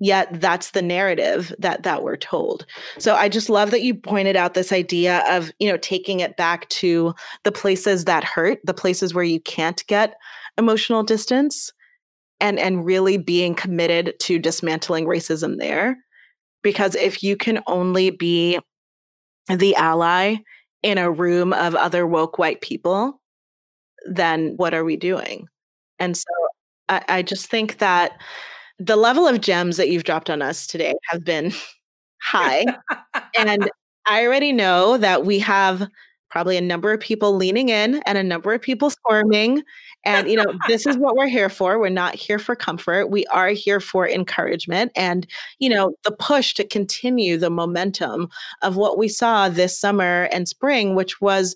[0.00, 2.66] Yet that's the narrative that that we're told.
[2.98, 6.36] So I just love that you pointed out this idea of, you know, taking it
[6.36, 7.14] back to
[7.44, 10.16] the places that hurt, the places where you can't get
[10.58, 11.72] emotional distance
[12.40, 15.96] and and really being committed to dismantling racism there.
[16.62, 18.58] Because if you can only be
[19.48, 20.36] the ally
[20.82, 23.20] in a room of other woke white people,
[24.06, 25.48] then what are we doing?
[25.98, 26.24] And so
[26.88, 28.20] I, I just think that
[28.78, 31.52] the level of gems that you've dropped on us today have been
[32.22, 32.64] high.
[33.38, 33.68] and
[34.06, 35.88] I already know that we have
[36.34, 39.62] probably a number of people leaning in and a number of people squirming.
[40.04, 41.78] And, you know, this is what we're here for.
[41.78, 43.06] We're not here for comfort.
[43.06, 45.28] We are here for encouragement and,
[45.60, 48.28] you know, the push to continue the momentum
[48.62, 51.54] of what we saw this summer and spring, which was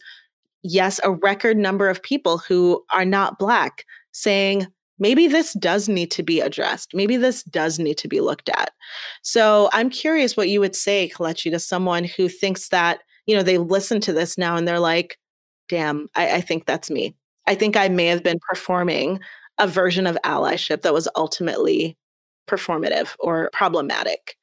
[0.68, 4.66] yes, a record number of people who are not Black saying,
[4.98, 6.94] maybe this does need to be addressed.
[6.94, 8.72] Maybe this does need to be looked at.
[9.22, 13.42] So I'm curious what you would say, Kelechi, to someone who thinks that, you know,
[13.42, 15.18] they listen to this now and they're like,
[15.68, 17.14] damn, I, I think that's me.
[17.46, 19.20] I think I may have been performing
[19.58, 21.96] a version of allyship that was ultimately
[22.48, 24.36] performative or problematic.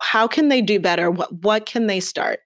[0.00, 1.10] How can they do better?
[1.10, 2.40] What, what can they start?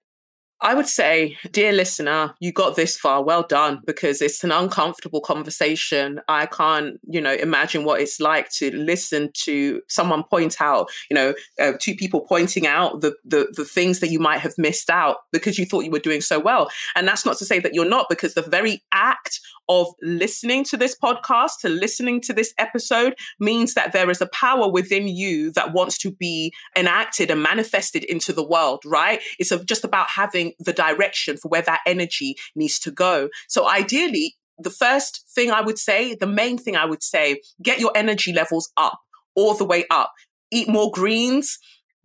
[0.61, 3.23] I would say, dear listener, you got this far.
[3.23, 6.19] Well done, because it's an uncomfortable conversation.
[6.27, 11.15] I can't, you know, imagine what it's like to listen to someone point out, you
[11.15, 14.89] know, uh, two people pointing out the, the the things that you might have missed
[14.89, 16.69] out because you thought you were doing so well.
[16.95, 19.39] And that's not to say that you're not, because the very act
[19.69, 24.27] of listening to this podcast, to listening to this episode, means that there is a
[24.27, 29.19] power within you that wants to be enacted and manifested into the world, right?
[29.39, 33.29] It's just about having the direction for where that energy needs to go.
[33.47, 37.79] So ideally, the first thing I would say, the main thing I would say, get
[37.79, 38.99] your energy levels up,
[39.35, 40.13] all the way up.
[40.49, 41.59] Eat more greens,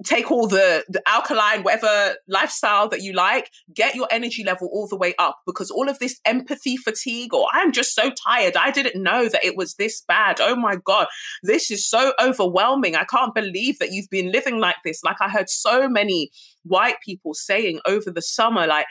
[0.05, 4.87] take all the the alkaline whatever lifestyle that you like get your energy level all
[4.87, 8.71] the way up because all of this empathy fatigue or i'm just so tired i
[8.71, 10.41] didn't know that it was this bad.
[10.41, 11.07] Oh my god
[11.43, 12.97] this is so overwhelming.
[12.97, 15.03] I can't believe that you've been living like this.
[15.03, 16.31] Like i heard so many
[16.65, 18.87] white people saying over the summer like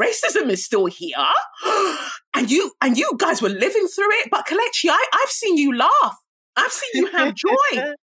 [0.00, 1.16] racism is still here
[2.34, 4.28] and you and you guys were living through it.
[4.30, 6.18] But kelechi I, i've seen you laugh.
[6.56, 7.94] I've seen you have joy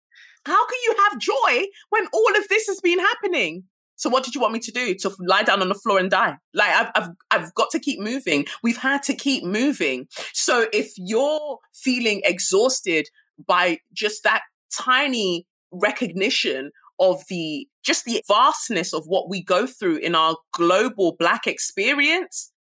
[0.45, 3.63] how can you have joy when all of this has been happening?
[3.95, 4.95] So what did you want me to do?
[4.95, 6.35] To lie down on the floor and die?
[6.53, 8.45] Like I've I've I've got to keep moving.
[8.61, 10.07] We've had to keep moving.
[10.33, 13.07] So if you're feeling exhausted
[13.45, 14.41] by just that
[14.77, 21.15] tiny recognition of the just the vastness of what we go through in our global
[21.17, 22.51] black experience,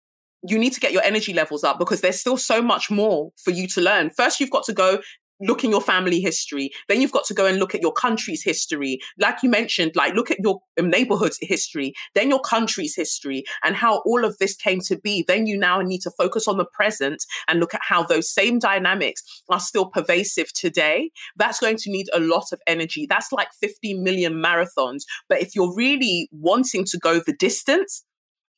[0.42, 3.50] you need to get your energy levels up because there's still so much more for
[3.50, 4.10] you to learn.
[4.10, 5.00] First, you've got to go
[5.42, 6.70] look in your family history.
[6.88, 9.00] Then you've got to go and look at your country's history.
[9.18, 13.98] Like you mentioned, like look at your neighborhood's history, then your country's history and how
[14.00, 15.24] all of this came to be.
[15.26, 18.58] Then you now need to focus on the present and look at how those same
[18.58, 21.10] dynamics are still pervasive today.
[21.36, 23.06] That's going to need a lot of energy.
[23.08, 25.02] That's like 50 million marathons.
[25.28, 28.04] But if you're really wanting to go the distance,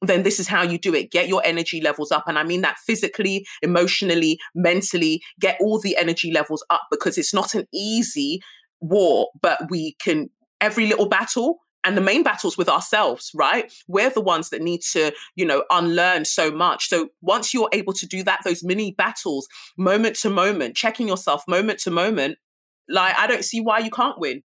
[0.08, 1.10] then this is how you do it.
[1.10, 2.24] Get your energy levels up.
[2.26, 7.34] And I mean that physically, emotionally, mentally, get all the energy levels up because it's
[7.34, 8.40] not an easy
[8.80, 10.30] war, but we can,
[10.60, 13.70] every little battle, and the main battles with ourselves, right?
[13.86, 16.88] We're the ones that need to, you know, unlearn so much.
[16.88, 19.46] So once you're able to do that, those mini battles,
[19.76, 22.38] moment to moment, checking yourself moment to moment,
[22.88, 24.42] like I don't see why you can't win.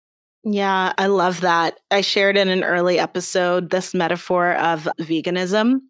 [0.44, 1.78] Yeah, I love that.
[1.90, 5.80] I shared in an early episode this metaphor of veganism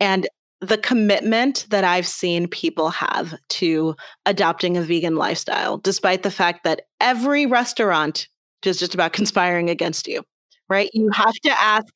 [0.00, 0.28] and
[0.60, 3.94] the commitment that I've seen people have to
[4.26, 8.28] adopting a vegan lifestyle, despite the fact that every restaurant
[8.64, 10.22] is just about conspiring against you,
[10.68, 10.90] right?
[10.94, 11.86] You have to ask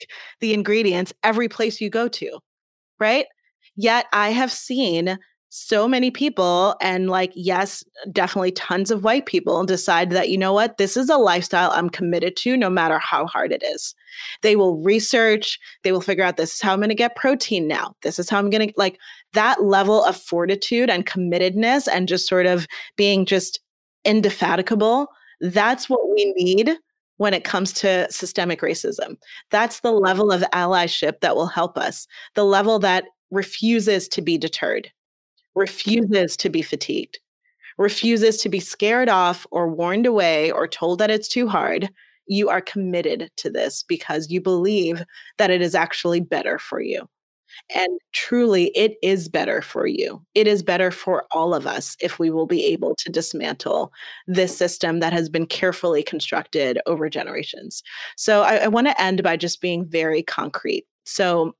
[0.40, 2.38] the ingredients every place you go to,
[3.00, 3.26] right?
[3.76, 5.18] Yet I have seen
[5.50, 10.52] so many people and like yes definitely tons of white people decide that you know
[10.52, 10.78] what?
[10.78, 13.94] This is a lifestyle i'm committed to no matter how hard it is.
[14.42, 17.66] They will research they will figure out this is how i'm going to get protein
[17.66, 17.94] now.
[18.02, 18.98] This is how i'm going to like
[19.32, 23.60] that level of fortitude and committedness and just sort of being just
[24.04, 25.08] indefatigable
[25.40, 26.76] that's what we need
[27.16, 29.16] when it comes to systemic racism.
[29.50, 34.38] That's the level of allyship that will help us the level that refuses to be
[34.38, 34.90] deterred
[35.54, 37.18] refuses to be fatigued,
[37.78, 41.90] refuses to be scared off or warned away or told that it's too hard,
[42.26, 45.02] you are committed to this because you believe
[45.38, 47.08] that it is actually better for you.
[47.74, 50.24] And truly, it is better for you.
[50.34, 53.92] It is better for all of us if we will be able to dismantle
[54.26, 57.82] this system that has been carefully constructed over generations.
[58.16, 60.86] So, I, I want to end by just being very concrete.
[61.04, 61.54] So,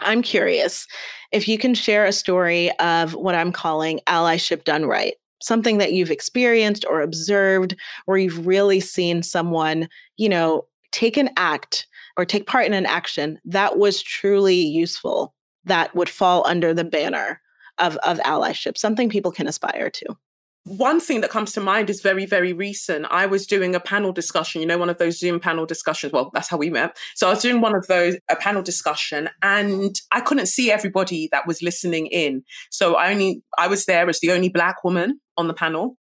[0.00, 0.86] I'm curious
[1.32, 5.92] if you can share a story of what I'm calling allyship done right, something that
[5.92, 11.86] you've experienced or observed, where you've really seen someone, you know, take an act
[12.16, 15.34] or take part in an action that was truly useful,
[15.64, 17.40] that would fall under the banner
[17.78, 20.16] of, of allyship, something people can aspire to
[20.66, 23.06] one thing that comes to mind is very, very recent.
[23.08, 26.12] I was doing a panel discussion, you know, one of those Zoom panel discussions.
[26.12, 26.96] Well, that's how we met.
[27.14, 31.28] So I was doing one of those, a panel discussion, and I couldn't see everybody
[31.30, 32.42] that was listening in.
[32.70, 35.96] So I only, I was there as the only Black woman on the panel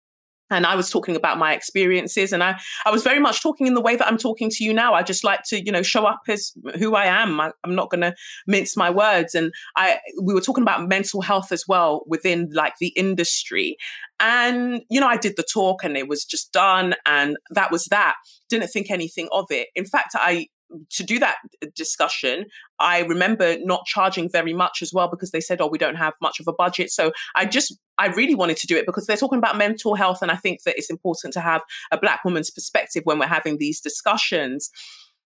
[0.52, 3.74] and I was talking about my experiences and I, I was very much talking in
[3.74, 4.94] the way that I'm talking to you now.
[4.94, 7.40] I just like to, you know, show up as who I am.
[7.40, 8.14] I, am not going to
[8.46, 9.34] mince my words.
[9.34, 13.76] And I, we were talking about mental health as well within like the industry.
[14.20, 16.94] And, you know, I did the talk and it was just done.
[17.08, 18.16] And that was that.
[18.48, 19.70] Didn't think anything of it.
[19.76, 20.48] In fact, I,
[20.92, 21.36] to do that
[21.76, 22.46] discussion,
[22.80, 26.14] I remember not charging very much as well because they said, oh, we don't have
[26.22, 26.92] much of a budget.
[26.92, 30.20] So I just, I really wanted to do it because they're talking about mental health.
[30.22, 31.62] And I think that it's important to have
[31.92, 34.70] a Black woman's perspective when we're having these discussions.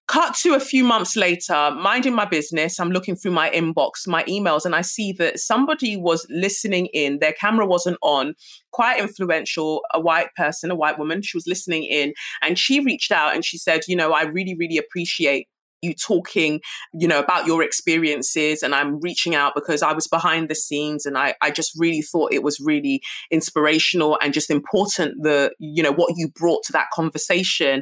[0.09, 4.23] Cut to a few months later, minding my business, I'm looking through my inbox, my
[4.23, 7.19] emails, and I see that somebody was listening in.
[7.19, 8.33] Their camera wasn't on,
[8.71, 11.21] quite influential, a white person, a white woman.
[11.21, 14.55] She was listening in, and she reached out and she said, You know, I really,
[14.55, 15.47] really appreciate
[15.81, 16.59] you talking
[16.93, 21.05] you know about your experiences and i'm reaching out because i was behind the scenes
[21.05, 23.01] and i i just really thought it was really
[23.31, 27.81] inspirational and just important the you know what you brought to that conversation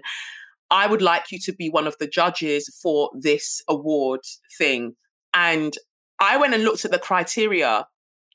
[0.70, 4.22] I would like you to be one of the judges for this award
[4.58, 4.96] thing.
[5.34, 5.74] And
[6.20, 7.88] I went and looked at the criteria.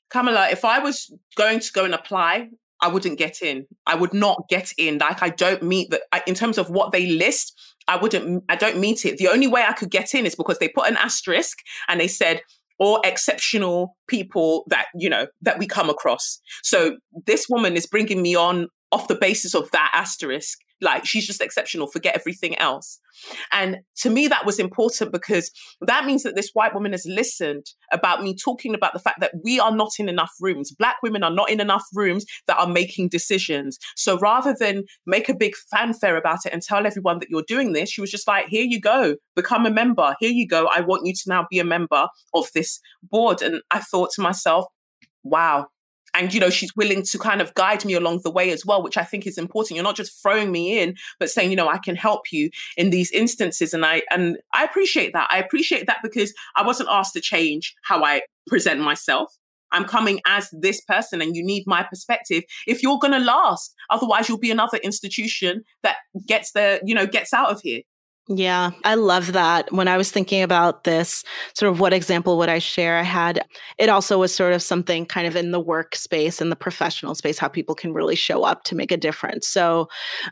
[0.09, 2.49] Kamala, if I was going to go and apply,
[2.81, 3.65] I wouldn't get in.
[3.85, 4.97] I would not get in.
[4.97, 7.53] Like I don't meet the in terms of what they list.
[7.87, 8.43] I wouldn't.
[8.49, 9.17] I don't meet it.
[9.17, 12.07] The only way I could get in is because they put an asterisk and they
[12.07, 12.41] said
[12.79, 16.39] or exceptional people that you know that we come across.
[16.61, 21.25] So this woman is bringing me on off the basis of that asterisk like she's
[21.25, 22.99] just exceptional forget everything else.
[23.51, 25.49] And to me that was important because
[25.81, 29.33] that means that this white woman has listened about me talking about the fact that
[29.43, 30.71] we are not in enough rooms.
[30.71, 33.79] Black women are not in enough rooms that are making decisions.
[33.95, 37.73] So rather than make a big fanfare about it and tell everyone that you're doing
[37.73, 40.15] this she was just like here you go become a member.
[40.19, 40.69] Here you go.
[40.73, 43.41] I want you to now be a member of this board.
[43.41, 44.65] And i thought to myself
[45.23, 45.67] wow
[46.13, 48.83] and you know she's willing to kind of guide me along the way as well
[48.83, 49.75] which i think is important.
[49.75, 52.89] You're not just throwing me in but saying you know i can help you in
[52.89, 53.73] these instances.
[53.73, 55.27] And i and i appreciate that.
[55.31, 59.37] I appreciate that because i wasn't asked to change how i present myself.
[59.71, 63.73] I'm coming as this person and you need my perspective if you're going to last.
[63.89, 65.97] Otherwise you'll be another institution that
[66.27, 67.81] gets the you know gets out of here
[68.29, 69.69] yeah, I love that.
[69.73, 72.97] When I was thinking about this, sort of what example would I share?
[72.97, 73.45] I had
[73.77, 77.37] it also was sort of something kind of in the workspace and the professional space,
[77.37, 79.47] how people can really show up to make a difference.
[79.49, 79.89] So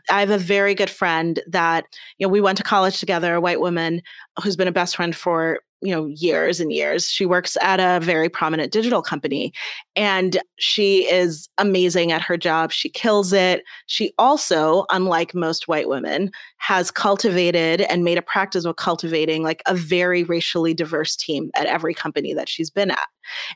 [0.08, 1.84] I have a very good friend that,
[2.16, 4.00] you know, we went to college together, a white woman
[4.42, 7.08] who's been a best friend for you know years and years.
[7.08, 9.52] She works at a very prominent digital company
[9.96, 12.72] and she is amazing at her job.
[12.72, 13.64] She kills it.
[13.86, 19.62] She also unlike most white women has cultivated and made a practice of cultivating like
[19.66, 23.08] a very racially diverse team at every company that she's been at.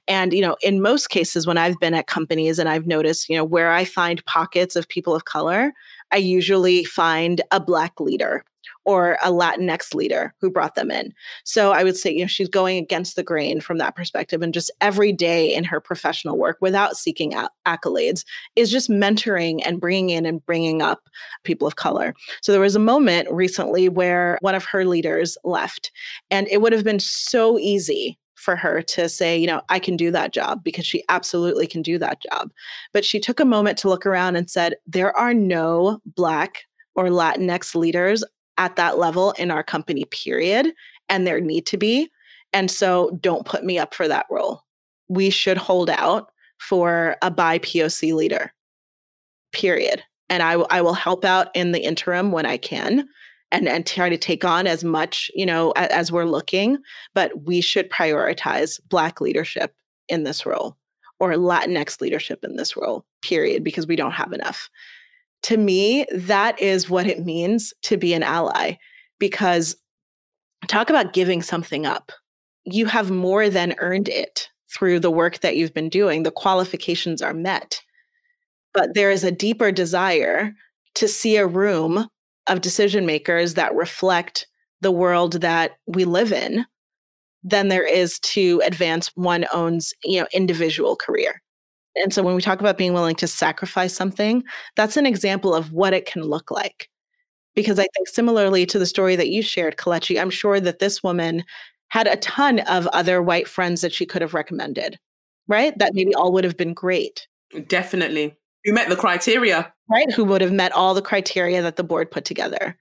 [0.08, 3.36] And you know in most cases when i've been at companies and i've noticed you
[3.36, 5.72] know where i find pockets of people of color
[6.12, 8.44] i usually find a black leader
[8.86, 11.12] or a Latinx leader who brought them in.
[11.44, 14.40] So I would say, you know, she's going against the grain from that perspective.
[14.40, 18.24] And just every day in her professional work without seeking out accolades
[18.54, 21.10] is just mentoring and bringing in and bringing up
[21.42, 22.14] people of color.
[22.40, 25.90] So there was a moment recently where one of her leaders left,
[26.30, 29.96] and it would have been so easy for her to say, you know, I can
[29.96, 32.52] do that job because she absolutely can do that job.
[32.92, 37.06] But she took a moment to look around and said, there are no Black or
[37.08, 38.22] Latinx leaders
[38.58, 40.72] at that level in our company, period.
[41.08, 42.10] And there need to be.
[42.52, 44.62] And so don't put me up for that role.
[45.08, 48.52] We should hold out for a BIPOC leader,
[49.52, 50.02] period.
[50.28, 53.08] And I, I will help out in the interim when I can
[53.52, 56.78] and, and try to take on as much, you know, as, as we're looking.
[57.14, 59.74] But we should prioritize Black leadership
[60.08, 60.76] in this role
[61.20, 64.68] or Latinx leadership in this role, period, because we don't have enough
[65.46, 68.72] to me, that is what it means to be an ally
[69.20, 69.76] because
[70.66, 72.10] talk about giving something up.
[72.64, 76.24] You have more than earned it through the work that you've been doing.
[76.24, 77.80] The qualifications are met.
[78.74, 80.52] But there is a deeper desire
[80.96, 82.08] to see a room
[82.48, 84.48] of decision makers that reflect
[84.80, 86.66] the world that we live in
[87.44, 91.40] than there is to advance one own's you know individual career
[92.02, 94.42] and so when we talk about being willing to sacrifice something,
[94.74, 96.88] that's an example of what it can look like.
[97.54, 101.02] Because I think similarly to the story that you shared, Kelechi, I'm sure that this
[101.02, 101.42] woman
[101.88, 104.98] had a ton of other white friends that she could have recommended,
[105.48, 105.76] right?
[105.78, 107.26] That maybe all would have been great.
[107.68, 108.36] Definitely.
[108.64, 109.72] Who met the criteria.
[109.88, 110.10] Right.
[110.12, 112.76] Who would have met all the criteria that the board put together.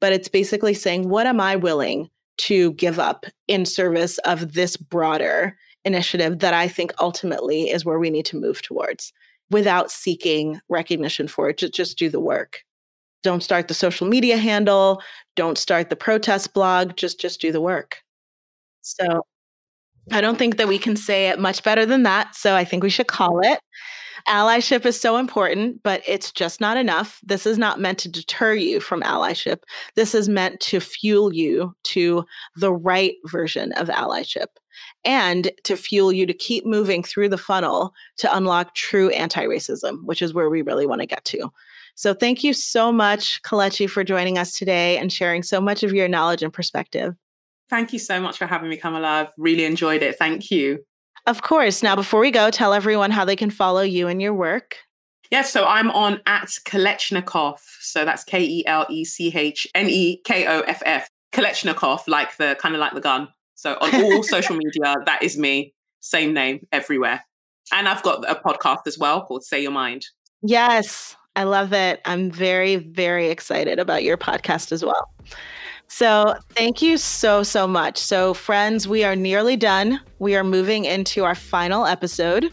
[0.00, 4.76] But it's basically saying, what am I willing to give up in service of this
[4.76, 9.12] broader initiative that I think ultimately is where we need to move towards
[9.50, 11.58] without seeking recognition for it.
[11.58, 12.64] Just, just do the work.
[13.22, 15.02] Don't start the social media handle.
[15.34, 16.96] Don't start the protest blog.
[16.96, 18.02] Just just do the work.
[18.82, 19.22] So
[20.12, 22.34] I don't think that we can say it much better than that.
[22.34, 23.60] So I think we should call it.
[24.26, 27.20] Allyship is so important, but it's just not enough.
[27.22, 29.64] This is not meant to deter you from allyship.
[29.96, 32.24] This is meant to fuel you to
[32.56, 34.46] the right version of allyship
[35.04, 40.02] and to fuel you to keep moving through the funnel to unlock true anti racism,
[40.04, 41.50] which is where we really want to get to.
[41.94, 45.92] So thank you so much, Kelechi, for joining us today and sharing so much of
[45.92, 47.14] your knowledge and perspective.
[47.68, 49.08] Thank you so much for having me, Kamala.
[49.08, 50.16] I've really enjoyed it.
[50.16, 50.84] Thank you.
[51.26, 51.82] Of course.
[51.82, 54.78] Now, before we go, tell everyone how they can follow you and your work.
[55.30, 57.60] Yes, so I'm on at Kelechnekoff.
[57.80, 61.08] So that's K E L E C H N E K O F F.
[61.32, 63.28] Kelechnekoff, like the kind of like the gun.
[63.54, 65.74] So on all social media, that is me.
[66.00, 67.24] Same name everywhere.
[67.72, 70.06] And I've got a podcast as well called Say Your Mind.
[70.42, 72.00] Yes, I love it.
[72.04, 75.10] I'm very, very excited about your podcast as well.
[75.88, 77.98] So, thank you so, so much.
[77.98, 80.00] So, friends, we are nearly done.
[80.18, 82.50] We are moving into our final episode.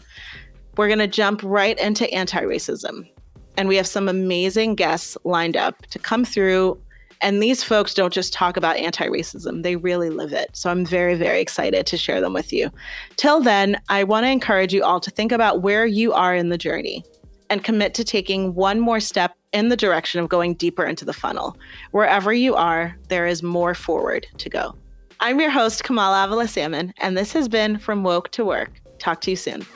[0.76, 3.08] We're going to jump right into anti racism.
[3.56, 6.80] And we have some amazing guests lined up to come through.
[7.20, 10.50] And these folks don't just talk about anti racism, they really live it.
[10.56, 12.70] So, I'm very, very excited to share them with you.
[13.16, 16.50] Till then, I want to encourage you all to think about where you are in
[16.50, 17.04] the journey
[17.52, 21.12] and commit to taking one more step in the direction of going deeper into the
[21.12, 21.54] funnel.
[21.90, 24.74] Wherever you are, there is more forward to go.
[25.20, 28.80] I'm your host, Kamala Avila Salmon, and this has been From Woke to Work.
[28.98, 29.66] Talk to you soon.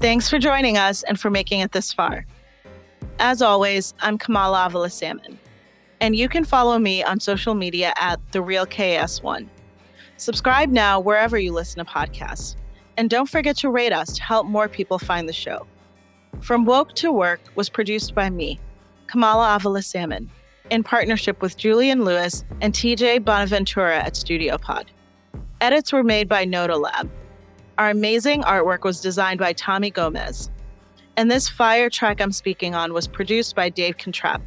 [0.00, 2.26] Thanks for joining us and for making it this far.
[3.18, 5.36] As always, I'm Kamala Avila Salmon,
[6.00, 9.48] and you can follow me on social media at The Real KS1.
[10.18, 12.56] Subscribe now wherever you listen to podcasts.
[12.96, 15.64] And don't forget to rate us to help more people find the show.
[16.40, 18.58] From Woke to Work was produced by me,
[19.06, 20.28] Kamala Avila Salmon,
[20.70, 24.90] in partnership with Julian Lewis and TJ Bonaventura at Studio Pod.
[25.60, 27.08] Edits were made by Noda Lab.
[27.78, 30.50] Our amazing artwork was designed by Tommy Gomez.
[31.16, 34.40] And this fire track I'm speaking on was produced by Dave Contrap.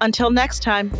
[0.00, 0.92] Until next time.